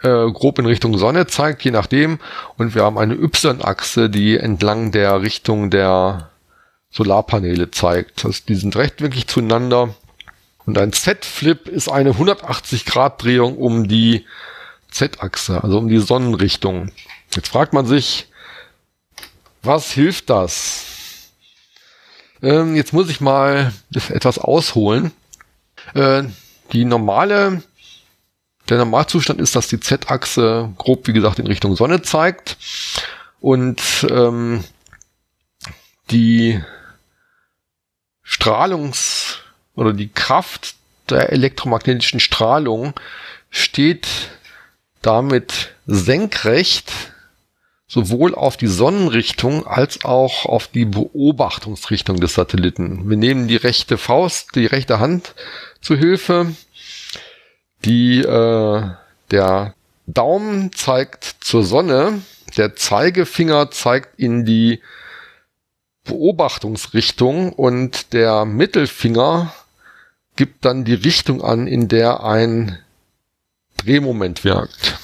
[0.03, 2.20] äh, grob in Richtung Sonne zeigt, je nachdem.
[2.57, 6.30] Und wir haben eine Y-Achse, die entlang der Richtung der
[6.91, 8.24] Solarpaneele zeigt.
[8.24, 9.93] Das, die sind rechtwinklig zueinander.
[10.66, 14.24] Und ein Z-Flip ist eine 180-Grad-Drehung um die
[14.93, 16.93] Z-Achse, also um die Sonnenrichtung.
[17.35, 18.26] Jetzt fragt man sich,
[19.62, 21.30] was hilft das?
[22.43, 23.72] Ähm, jetzt muss ich mal
[24.09, 25.12] etwas ausholen.
[25.95, 26.24] Äh,
[26.72, 27.62] die normale,
[28.68, 32.57] der Normalzustand ist, dass die Z-Achse grob, wie gesagt, in Richtung Sonne zeigt
[33.41, 33.80] und
[34.11, 34.64] ähm,
[36.11, 36.62] die
[38.24, 39.39] Strahlungs-
[39.74, 40.74] oder die Kraft
[41.09, 42.95] der elektromagnetischen Strahlung
[43.51, 44.07] steht
[45.03, 47.12] damit senkrecht
[47.93, 53.11] sowohl auf die Sonnenrichtung als auch auf die Beobachtungsrichtung des Satelliten.
[53.11, 55.34] Wir nehmen die rechte Faust, die rechte Hand
[55.82, 56.55] zu Hilfe.
[57.84, 58.82] Die, äh,
[59.30, 59.74] der
[60.07, 62.22] Daumen zeigt zur Sonne,
[62.57, 64.80] der Zeigefinger zeigt in die
[66.05, 69.53] Beobachtungsrichtung und der Mittelfinger
[70.36, 72.78] gibt dann die Richtung an, in der ein
[73.76, 75.01] Drehmoment wirkt.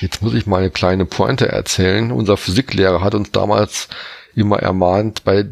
[0.00, 2.12] Jetzt muss ich mal eine kleine Pointe erzählen.
[2.12, 3.88] Unser Physiklehrer hat uns damals
[4.34, 5.46] immer ermahnt, bei,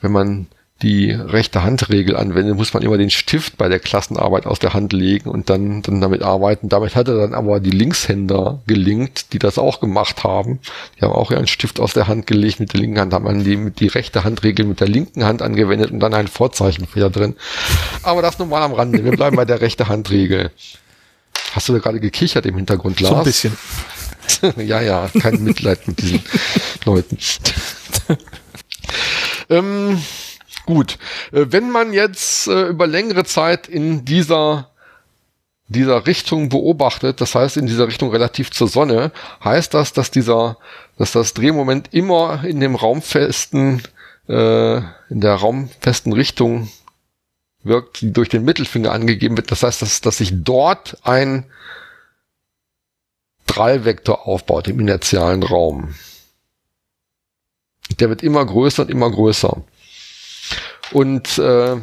[0.00, 0.46] wenn man
[0.82, 4.94] die rechte Handregel anwendet, muss man immer den Stift bei der Klassenarbeit aus der Hand
[4.94, 6.70] legen und dann, dann damit arbeiten.
[6.70, 10.60] Damit hat er dann aber die Linkshänder gelingt, die das auch gemacht haben.
[10.96, 13.44] Die haben auch ihren Stift aus der Hand gelegt mit der linken Hand, haben dann
[13.44, 17.36] die, die rechte Handregel mit der linken Hand angewendet und dann ein Vorzeichenfehler drin.
[18.02, 19.04] Aber das normal am Rande.
[19.04, 20.50] Wir bleiben bei der rechte Handregel.
[21.52, 23.10] Hast du da gerade gekichert im Hintergrund, Lars?
[23.10, 23.58] So ein bisschen.
[24.56, 26.22] ja, ja, kein Mitleid mit diesen
[26.84, 27.18] Leuten.
[29.50, 30.02] ähm,
[30.66, 30.98] gut,
[31.32, 34.70] äh, wenn man jetzt äh, über längere Zeit in dieser
[35.70, 39.12] dieser Richtung beobachtet, das heißt in dieser Richtung relativ zur Sonne,
[39.44, 40.58] heißt das, dass dieser,
[40.98, 43.82] dass das Drehmoment immer in dem raumfesten,
[44.28, 46.68] äh, in der raumfesten Richtung
[47.62, 49.52] wirkt, die durch den Mittelfinger angegeben wird.
[49.52, 51.44] Das heißt, dass, dass sich dort ein
[53.50, 55.94] Drallvektor aufbaut im inertialen Raum.
[57.98, 59.62] Der wird immer größer und immer größer.
[60.92, 61.76] Und äh,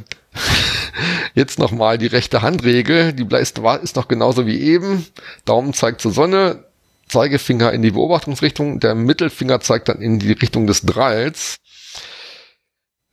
[1.36, 5.06] jetzt nochmal die rechte Handregel, die ist, ist noch genauso wie eben.
[5.44, 6.64] Daumen zeigt zur Sonne,
[7.10, 11.58] Zeigefinger in die Beobachtungsrichtung, der Mittelfinger zeigt dann in die Richtung des Dralls.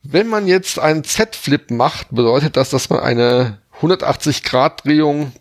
[0.01, 5.33] Wenn man jetzt einen Z-Flip macht, bedeutet das, dass man eine 180-Grad-Drehung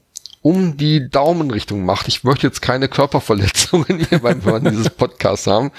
[0.45, 2.07] um die Daumenrichtung macht.
[2.07, 5.73] Ich möchte jetzt keine Körperverletzungen hier beim Hören dieses Podcasts haben.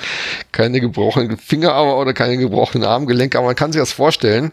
[0.52, 4.52] Keine gebrochenen Finger aber oder keine gebrochenen Armgelenke, aber man kann sich das vorstellen.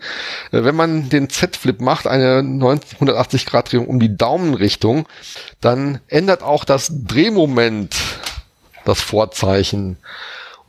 [0.50, 5.08] Äh, wenn man den Z-Flip macht, eine 180 Grad Drehung um die Daumenrichtung,
[5.62, 7.96] dann ändert auch das Drehmoment
[8.84, 9.96] das Vorzeichen.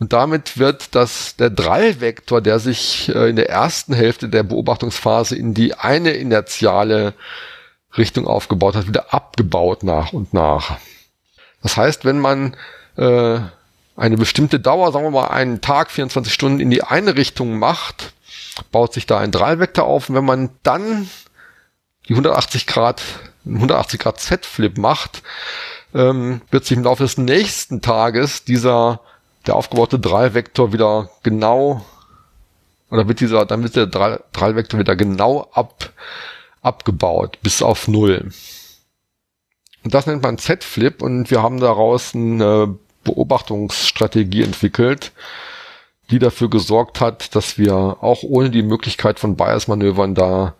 [0.00, 5.36] Und damit wird das, der Drallvektor, der sich äh, in der ersten Hälfte der Beobachtungsphase
[5.36, 7.12] in die eine inertiale
[7.96, 10.78] Richtung aufgebaut hat, wieder abgebaut nach und nach.
[11.62, 12.56] Das heißt, wenn man
[12.96, 13.38] äh,
[13.96, 18.12] eine bestimmte Dauer, sagen wir mal einen Tag, 24 Stunden in die eine Richtung macht,
[18.72, 20.08] baut sich da ein Drallvektor auf.
[20.08, 21.08] Und wenn man dann
[22.08, 23.02] die 180 Grad,
[23.46, 25.22] 180 Grad Z-Flip macht,
[25.94, 29.00] ähm, wird sich im Laufe des nächsten Tages dieser
[29.46, 31.84] der aufgebaute Drallvektor wieder genau
[32.90, 35.90] oder wird dieser, dann wird der Drallvektor wieder genau ab,
[36.64, 38.30] abgebaut bis auf Null.
[39.84, 45.12] Und das nennt man Z-Flip und wir haben daraus eine Beobachtungsstrategie entwickelt,
[46.10, 50.54] die dafür gesorgt hat, dass wir auch ohne die Möglichkeit von Bias-Manövern da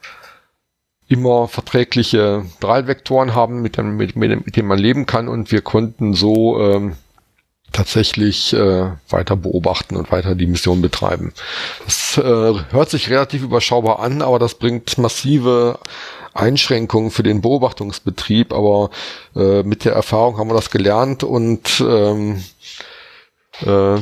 [1.08, 5.60] immer verträgliche Drallvektoren haben, mit, dem, mit, mit, mit denen man leben kann und wir
[5.60, 6.96] konnten so ähm,
[7.74, 11.34] tatsächlich äh, weiter beobachten und weiter die Mission betreiben.
[11.84, 12.22] Das äh,
[12.70, 15.78] hört sich relativ überschaubar an, aber das bringt massive
[16.32, 18.90] Einschränkungen für den Beobachtungsbetrieb, aber
[19.36, 22.42] äh, mit der Erfahrung haben wir das gelernt und ähm,
[23.60, 23.98] äh,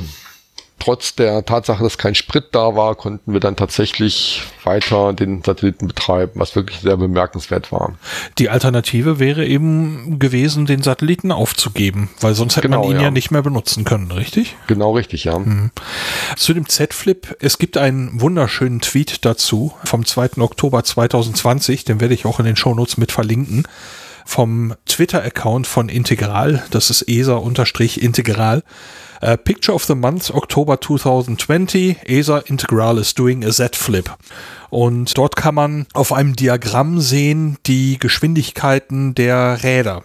[0.82, 5.86] trotz der Tatsache, dass kein Sprit da war, konnten wir dann tatsächlich weiter den Satelliten
[5.86, 7.94] betreiben, was wirklich sehr bemerkenswert war.
[8.38, 13.02] Die Alternative wäre eben gewesen, den Satelliten aufzugeben, weil sonst hätte genau, man ihn ja.
[13.02, 13.10] ja.
[13.12, 14.56] nicht mehr benutzen können, richtig?
[14.66, 15.38] Genau richtig, ja.
[15.38, 15.70] Mhm.
[16.36, 20.38] Zu dem Z-Flip, es gibt einen wunderschönen Tweet dazu vom 2.
[20.38, 23.68] Oktober 2020, den werde ich auch in den Shownotes mit verlinken
[24.24, 28.62] vom Twitter-Account von Integral, das ist ESA-Integral.
[29.24, 34.10] Uh, Picture of the Month, Oktober 2020, ESA Integral is doing a Z-Flip.
[34.68, 40.02] Und dort kann man auf einem Diagramm sehen die Geschwindigkeiten der Räder.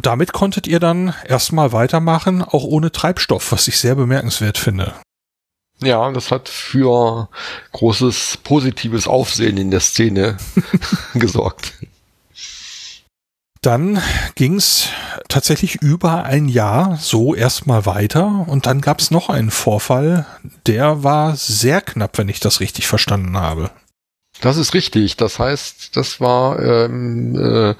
[0.00, 4.94] Damit konntet ihr dann erstmal weitermachen, auch ohne Treibstoff, was ich sehr bemerkenswert finde.
[5.82, 7.28] Ja, das hat für
[7.72, 10.38] großes positives Aufsehen in der Szene
[11.14, 11.74] gesorgt.
[13.62, 14.02] Dann
[14.34, 14.88] ging's
[15.28, 20.26] tatsächlich über ein Jahr so erstmal weiter und dann gab's noch einen Vorfall,
[20.66, 23.70] der war sehr knapp, wenn ich das richtig verstanden habe.
[24.40, 25.16] Das ist richtig.
[25.16, 27.74] Das heißt, das war ähm, äh,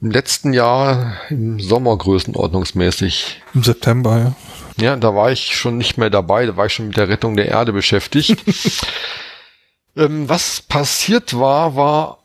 [0.00, 3.42] im letzten Jahr im Sommer größenordnungsmäßig.
[3.54, 4.34] Im September, ja.
[4.80, 7.34] Ja, da war ich schon nicht mehr dabei, da war ich schon mit der Rettung
[7.34, 8.38] der Erde beschäftigt.
[9.96, 12.18] ähm, was passiert war, war,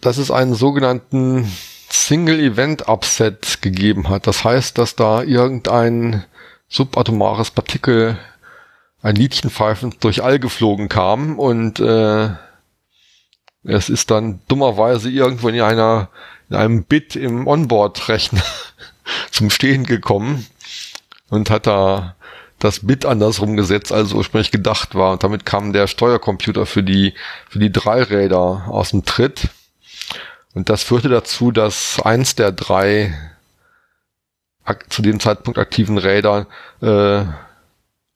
[0.00, 1.48] dass es einen sogenannten
[1.90, 4.26] Single-Event-Upset gegeben hat.
[4.26, 6.24] Das heißt, dass da irgendein
[6.68, 8.18] subatomares Partikel,
[9.02, 12.30] ein Liedchen pfeifend durch All geflogen kam und äh,
[13.64, 16.10] es ist dann dummerweise irgendwo in einer
[16.50, 18.42] in einem Bit im Onboard-Rechner
[19.30, 20.46] zum Stehen gekommen
[21.30, 22.16] und hat da
[22.58, 25.12] das Bit andersrum gesetzt, als ursprünglich gedacht war.
[25.12, 27.14] Und damit kam der Steuercomputer für die,
[27.48, 29.48] für die Dreiräder aus dem Tritt.
[30.54, 33.14] Und das führte dazu, dass eins der drei
[34.88, 36.46] zu dem Zeitpunkt aktiven Räder
[36.80, 37.24] äh,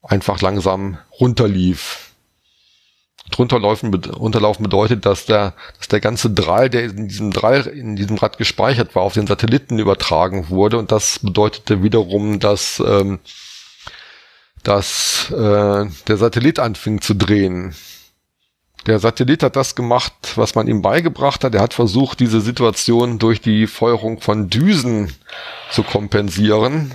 [0.03, 2.11] einfach langsam runterlief.
[3.39, 8.37] Runterlaufen bedeutet, dass der, dass der ganze Drahl, der in diesem Drahl, in diesem Rad
[8.37, 10.78] gespeichert war, auf den Satelliten übertragen wurde.
[10.78, 13.18] Und das bedeutete wiederum, dass, ähm,
[14.62, 17.74] dass äh, der Satellit anfing zu drehen.
[18.87, 21.55] Der Satellit hat das gemacht, was man ihm beigebracht hat.
[21.55, 25.12] Er hat versucht, diese Situation durch die Feuerung von Düsen
[25.70, 26.95] zu kompensieren.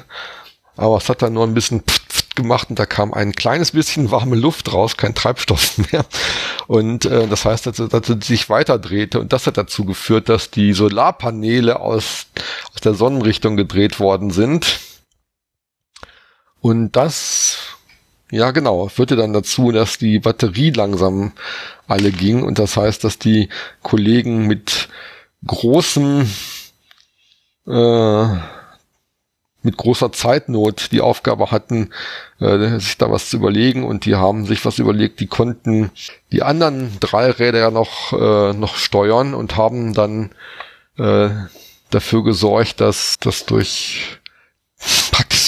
[0.75, 1.83] Aber es hat dann nur ein bisschen
[2.35, 6.05] gemacht und da kam ein kleines bisschen warme Luft raus, kein Treibstoff mehr.
[6.67, 9.19] Und äh, das heißt, dass, dass er sich weiter drehte.
[9.19, 12.27] Und das hat dazu geführt, dass die Solarpaneele aus,
[12.73, 14.79] aus der Sonnenrichtung gedreht worden sind.
[16.61, 17.57] Und das
[18.31, 18.87] ja, genau.
[18.89, 21.31] Führte dann dazu, dass die Batterie langsam
[21.87, 22.43] alle ging.
[22.43, 23.49] Und das heißt, dass die
[23.81, 24.89] Kollegen mit
[25.45, 26.29] großem,
[27.67, 28.27] äh,
[29.61, 31.89] mit großer Zeitnot die Aufgabe hatten,
[32.39, 33.83] äh, sich da was zu überlegen.
[33.83, 35.19] Und die haben sich was überlegt.
[35.19, 35.89] Die konnten
[36.31, 40.29] die anderen drei Räder ja noch, äh, noch steuern und haben dann
[40.97, 41.29] äh,
[41.89, 44.18] dafür gesorgt, dass das durch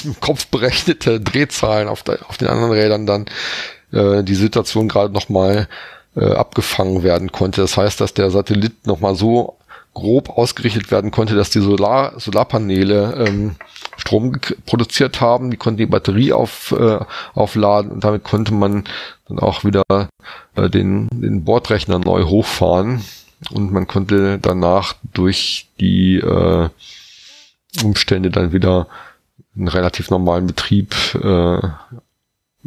[0.01, 3.25] praktisch im Kopf berechnete Drehzahlen auf, der, auf den anderen Rädern dann
[3.91, 5.67] äh, die Situation gerade nochmal
[6.15, 7.61] äh, abgefangen werden konnte.
[7.61, 9.57] Das heißt, dass der Satellit nochmal so
[9.93, 13.55] grob ausgerichtet werden konnte, dass die Solar Solarpaneele ähm,
[13.97, 16.99] Strom produziert haben, die konnten die Batterie auf, äh,
[17.33, 18.85] aufladen und damit konnte man
[19.27, 19.83] dann auch wieder
[20.55, 23.03] äh, den, den Bordrechner neu hochfahren
[23.51, 26.69] und man konnte danach durch die äh,
[27.83, 28.87] Umstände dann wieder
[29.55, 31.59] einen relativ normalen Betrieb äh,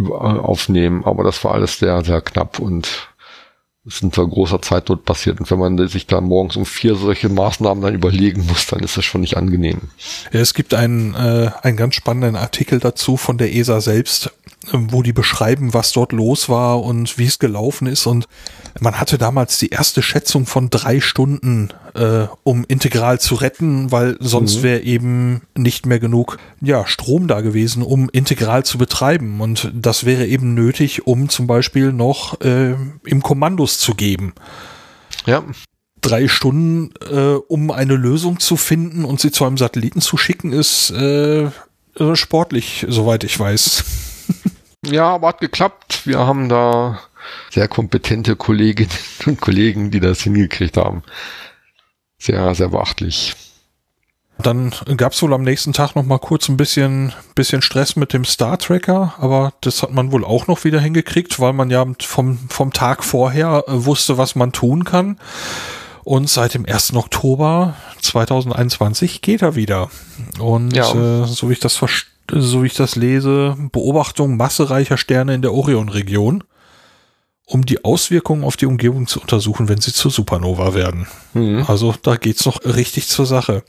[0.09, 1.05] aufnehmen.
[1.05, 3.09] Aber das war alles sehr, sehr knapp und
[3.87, 5.41] es ist unter großer Zeitnot passiert.
[5.41, 8.97] Und wenn man sich da morgens um vier solche Maßnahmen dann überlegen muss, dann ist
[8.97, 9.83] das schon nicht angenehm.
[10.33, 14.33] Es gibt einen, äh, einen ganz spannenden Artikel dazu von der ESA selbst,
[14.73, 18.07] wo die beschreiben, was dort los war und wie es gelaufen ist.
[18.07, 18.27] Und
[18.81, 24.17] man hatte damals die erste Schätzung von drei Stunden, äh, um integral zu retten, weil
[24.21, 24.63] sonst mhm.
[24.63, 29.41] wäre eben nicht mehr genug ja, Strom da gewesen, um integral zu betreiben.
[29.41, 32.75] Und das wäre eben nötig, um zum Beispiel noch äh,
[33.05, 34.35] im Kommandos zu geben.
[35.27, 35.45] Ja
[36.05, 40.53] drei Stunden, äh, um eine Lösung zu finden und sie zu einem Satelliten zu schicken,
[40.53, 41.51] ist äh,
[42.13, 43.85] sportlich, soweit ich weiß.
[44.87, 46.03] Ja, aber hat geklappt.
[46.05, 47.01] Wir haben da
[47.51, 48.91] sehr kompetente Kolleginnen
[49.25, 51.03] und Kollegen, die das hingekriegt haben.
[52.25, 53.35] Sehr, sehr beachtlich.
[54.39, 58.15] Dann gab es wohl am nächsten Tag noch mal kurz ein bisschen, bisschen Stress mit
[58.15, 61.85] dem Star Tracker, aber das hat man wohl auch noch wieder hingekriegt, weil man ja
[62.01, 65.19] vom, vom Tag vorher äh, wusste, was man tun kann.
[66.03, 66.95] Und seit dem 1.
[66.95, 69.91] Oktober 2021 geht er wieder.
[70.39, 70.91] Und ja.
[70.91, 71.79] äh, so wie ich das
[72.31, 76.43] so wie ich das lese, Beobachtung massereicher Sterne in der Orion-Region,
[77.47, 81.07] um die Auswirkungen auf die Umgebung zu untersuchen, wenn sie zur Supernova werden.
[81.35, 81.65] Mhm.
[81.69, 83.63] Also da geht's noch richtig zur Sache.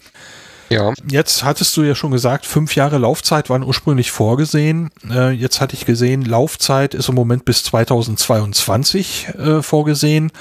[0.69, 0.93] Ja.
[1.07, 4.89] Jetzt hattest du ja schon gesagt, fünf Jahre Laufzeit waren ursprünglich vorgesehen.
[5.09, 10.31] Äh, jetzt hatte ich gesehen, Laufzeit ist im Moment bis 2022 äh, vorgesehen.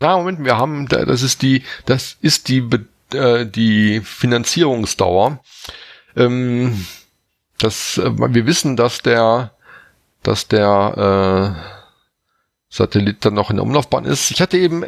[0.00, 2.68] Na, Moment, wir haben, das ist die, das ist die,
[3.12, 5.40] äh, die Finanzierungsdauer.
[6.16, 6.86] Ähm,
[7.58, 9.52] das, äh, wir wissen, dass der,
[10.22, 11.73] dass der äh,
[12.74, 14.30] Satellit dann noch in der Umlaufbahn ist.
[14.30, 14.84] Ich hatte eben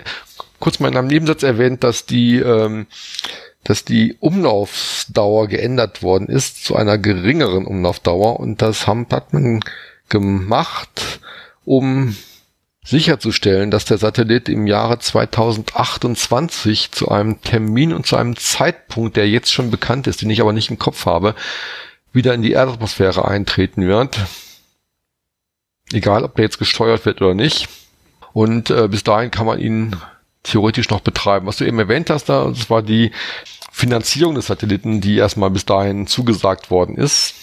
[0.58, 2.86] kurz mal in einem Nebensatz erwähnt, dass die ähm,
[3.62, 9.60] dass die Umlaufsdauer geändert worden ist zu einer geringeren Umlaufdauer und das haben, hat man
[10.08, 11.20] gemacht,
[11.64, 12.16] um
[12.84, 19.28] sicherzustellen, dass der Satellit im Jahre 2028 zu einem Termin und zu einem Zeitpunkt, der
[19.28, 21.34] jetzt schon bekannt ist, den ich aber nicht im Kopf habe,
[22.12, 24.20] wieder in die Erdatmosphäre eintreten wird.
[25.92, 27.68] Egal, ob der jetzt gesteuert wird oder nicht.
[28.32, 29.96] Und äh, bis dahin kann man ihn
[30.42, 31.46] theoretisch noch betreiben.
[31.46, 33.12] Was du eben erwähnt hast, da, das war die
[33.72, 37.34] Finanzierung des Satelliten, die erstmal bis dahin zugesagt worden ist.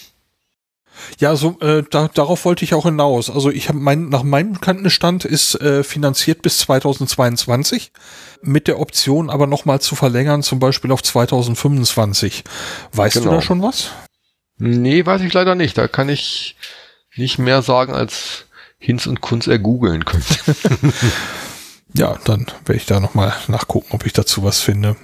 [1.18, 3.30] Ja, so äh, da, darauf wollte ich auch hinaus.
[3.30, 7.92] Also ich habe mein nach meinem Kantenstand ist äh, finanziert bis 2022
[8.42, 12.44] mit der Option aber nochmal zu verlängern, zum Beispiel auf 2025.
[12.92, 13.30] Weißt genau.
[13.30, 13.90] du da schon was?
[14.58, 15.76] Nee, weiß ich leider nicht.
[15.76, 16.56] Da kann ich
[17.16, 18.46] nicht mehr sagen, als
[18.78, 20.24] Hinz und Kunz ergoogeln können.
[21.94, 24.96] ja, dann werde ich da nochmal nachgucken, ob ich dazu was finde.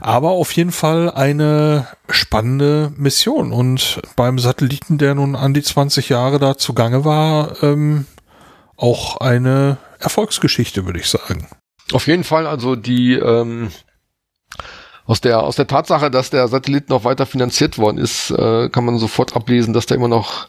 [0.00, 3.52] Aber auf jeden Fall eine spannende Mission.
[3.52, 8.06] Und beim Satelliten, der nun an die 20 Jahre da zugange war, ähm,
[8.76, 11.48] auch eine Erfolgsgeschichte, würde ich sagen.
[11.92, 13.70] Auf jeden Fall, also die ähm,
[15.06, 18.84] aus der aus der Tatsache, dass der Satellit noch weiter finanziert worden ist, äh, kann
[18.84, 20.48] man sofort ablesen, dass da immer noch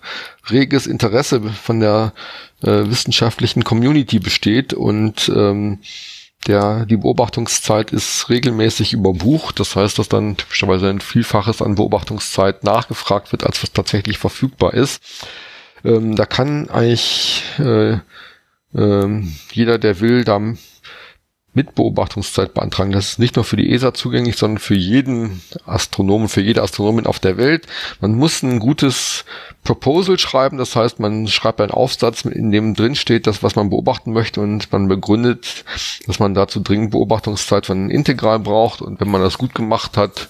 [0.50, 2.14] reges Interesse von der
[2.64, 5.80] äh, wissenschaftlichen Community besteht und ähm,
[6.48, 9.60] der, die Beobachtungszeit ist regelmäßig überbucht.
[9.60, 14.74] Das heißt, dass dann typischerweise ein Vielfaches an Beobachtungszeit nachgefragt wird, als was tatsächlich verfügbar
[14.74, 15.02] ist.
[15.84, 17.98] Ähm, da kann eigentlich äh,
[18.74, 20.40] äh, jeder, der will, da
[21.58, 22.92] mit Beobachtungszeit beantragen.
[22.92, 27.08] Das ist nicht nur für die ESA zugänglich, sondern für jeden Astronomen, für jede Astronomin
[27.08, 27.66] auf der Welt.
[28.00, 29.26] Man muss ein gutes
[29.64, 33.72] Proposal schreiben, das heißt, man schreibt einen Aufsatz, in dem drin steht, das, was man
[33.72, 35.66] beobachten möchte und man begründet,
[36.06, 40.30] dass man dazu dringend Beobachtungszeit von Integral braucht und wenn man das gut gemacht hat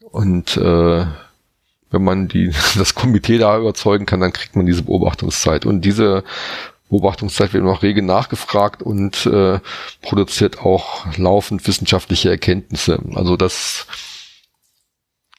[0.00, 1.04] und äh,
[1.90, 5.66] wenn man die, das Komitee da überzeugen kann, dann kriegt man diese Beobachtungszeit.
[5.66, 6.24] Und diese
[6.92, 9.60] Beobachtungszeit wird noch rege nachgefragt und äh,
[10.02, 13.00] produziert auch laufend wissenschaftliche Erkenntnisse.
[13.14, 13.86] Also das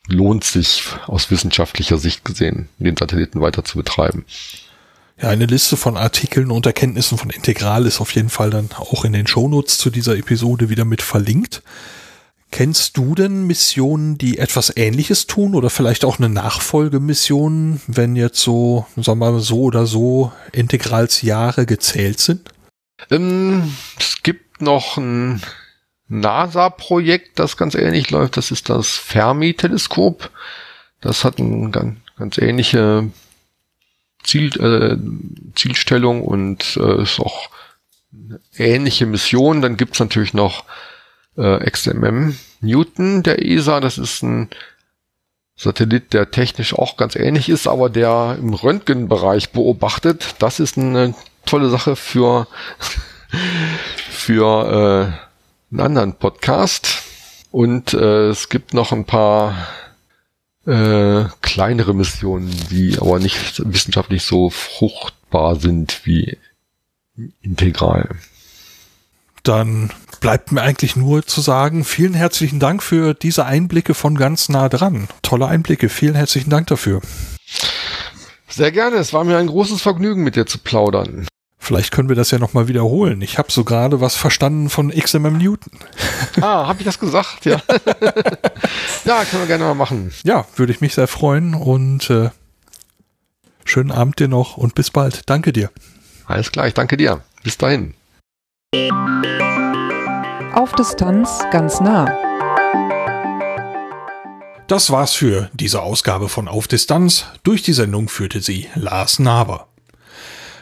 [0.08, 4.26] lohnt sich aus wissenschaftlicher Sicht gesehen, den Satelliten weiter zu betreiben.
[5.22, 9.06] Ja, eine Liste von Artikeln und Erkenntnissen von Integral ist auf jeden Fall dann auch
[9.06, 11.62] in den Shownotes zu dieser Episode wieder mit verlinkt.
[12.54, 18.41] Kennst du denn Missionen, die etwas Ähnliches tun oder vielleicht auch eine Nachfolgemission, wenn jetzt
[18.41, 22.51] so, sagen wir mal, so oder so Integralsjahre gezählt sind?
[23.10, 25.41] Ähm, es gibt noch ein
[26.10, 28.38] NASA-Projekt, das ganz ähnlich läuft.
[28.38, 30.30] Das ist das Fermi-Teleskop.
[31.01, 33.10] Das hat eine ganz, ganz ähnliche
[34.24, 34.95] Ziel, äh,
[35.56, 37.49] Zielstellung und äh, ist auch
[38.14, 39.64] eine ähnliche Mission.
[39.64, 40.66] Dann gibt's natürlich noch
[41.38, 43.79] äh, XMM Newton der ESA.
[43.79, 44.49] Das ist ein
[45.55, 50.36] Satellit, der technisch auch ganz ähnlich ist, aber der im Röntgenbereich beobachtet.
[50.39, 51.13] Das ist eine
[51.45, 52.47] tolle Sache für,
[54.09, 55.13] für
[55.71, 57.03] äh, einen anderen Podcast.
[57.51, 59.67] Und äh, es gibt noch ein paar
[60.65, 66.38] äh, kleinere Missionen, die aber nicht wissenschaftlich so fruchtbar sind wie
[67.41, 68.10] integral.
[69.43, 69.91] Dann
[70.24, 74.70] bleibt mir eigentlich nur zu sagen, vielen herzlichen Dank für diese Einblicke von ganz nah
[74.70, 75.10] dran.
[75.22, 77.02] Tolle Einblicke, vielen herzlichen Dank dafür.
[78.48, 81.28] Sehr gerne, es war mir ein großes Vergnügen, mit dir zu plaudern.
[81.60, 83.22] Vielleicht können wir das ja nochmal wiederholen.
[83.22, 85.78] Ich habe so gerade was verstanden von XMM Newton.
[86.40, 87.44] Ah, habe ich das gesagt?
[87.45, 87.62] Ja.
[89.06, 90.14] ja, können wir gerne mal machen.
[90.24, 92.30] Ja, würde ich mich sehr freuen und äh,
[93.66, 95.30] schönen Abend dir noch und bis bald.
[95.30, 95.70] Danke dir.
[96.28, 97.22] Alles klar, ich danke dir.
[97.44, 97.94] Bis dahin.
[100.53, 102.05] Auf Distanz ganz nah.
[104.67, 107.25] Das war's für diese Ausgabe von Auf Distanz.
[107.41, 109.67] Durch die Sendung führte sie Lars Naber.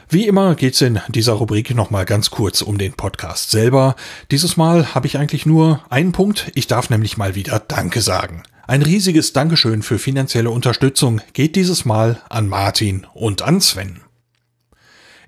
[0.07, 3.97] Wie immer geht's in dieser Rubrik nochmal ganz kurz um den Podcast selber.
[4.31, 6.53] Dieses Mal habe ich eigentlich nur einen Punkt.
[6.55, 8.43] Ich darf nämlich mal wieder Danke sagen.
[8.67, 13.99] Ein riesiges Dankeschön für finanzielle Unterstützung geht dieses Mal an Martin und an Sven.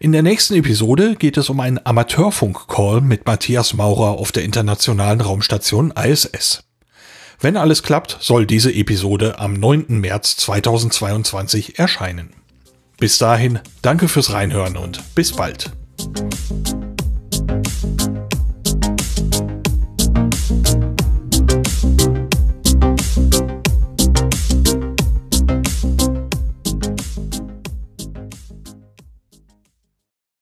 [0.04, 5.22] In der nächsten Episode geht es um einen Amateurfunk-Call mit Matthias Maurer auf der internationalen
[5.22, 6.66] Raumstation ISS.
[7.40, 9.86] Wenn alles klappt, soll diese Episode am 9.
[10.02, 12.34] März 2022 erscheinen.
[12.98, 15.72] Bis dahin, danke fürs Reinhören und bis bald.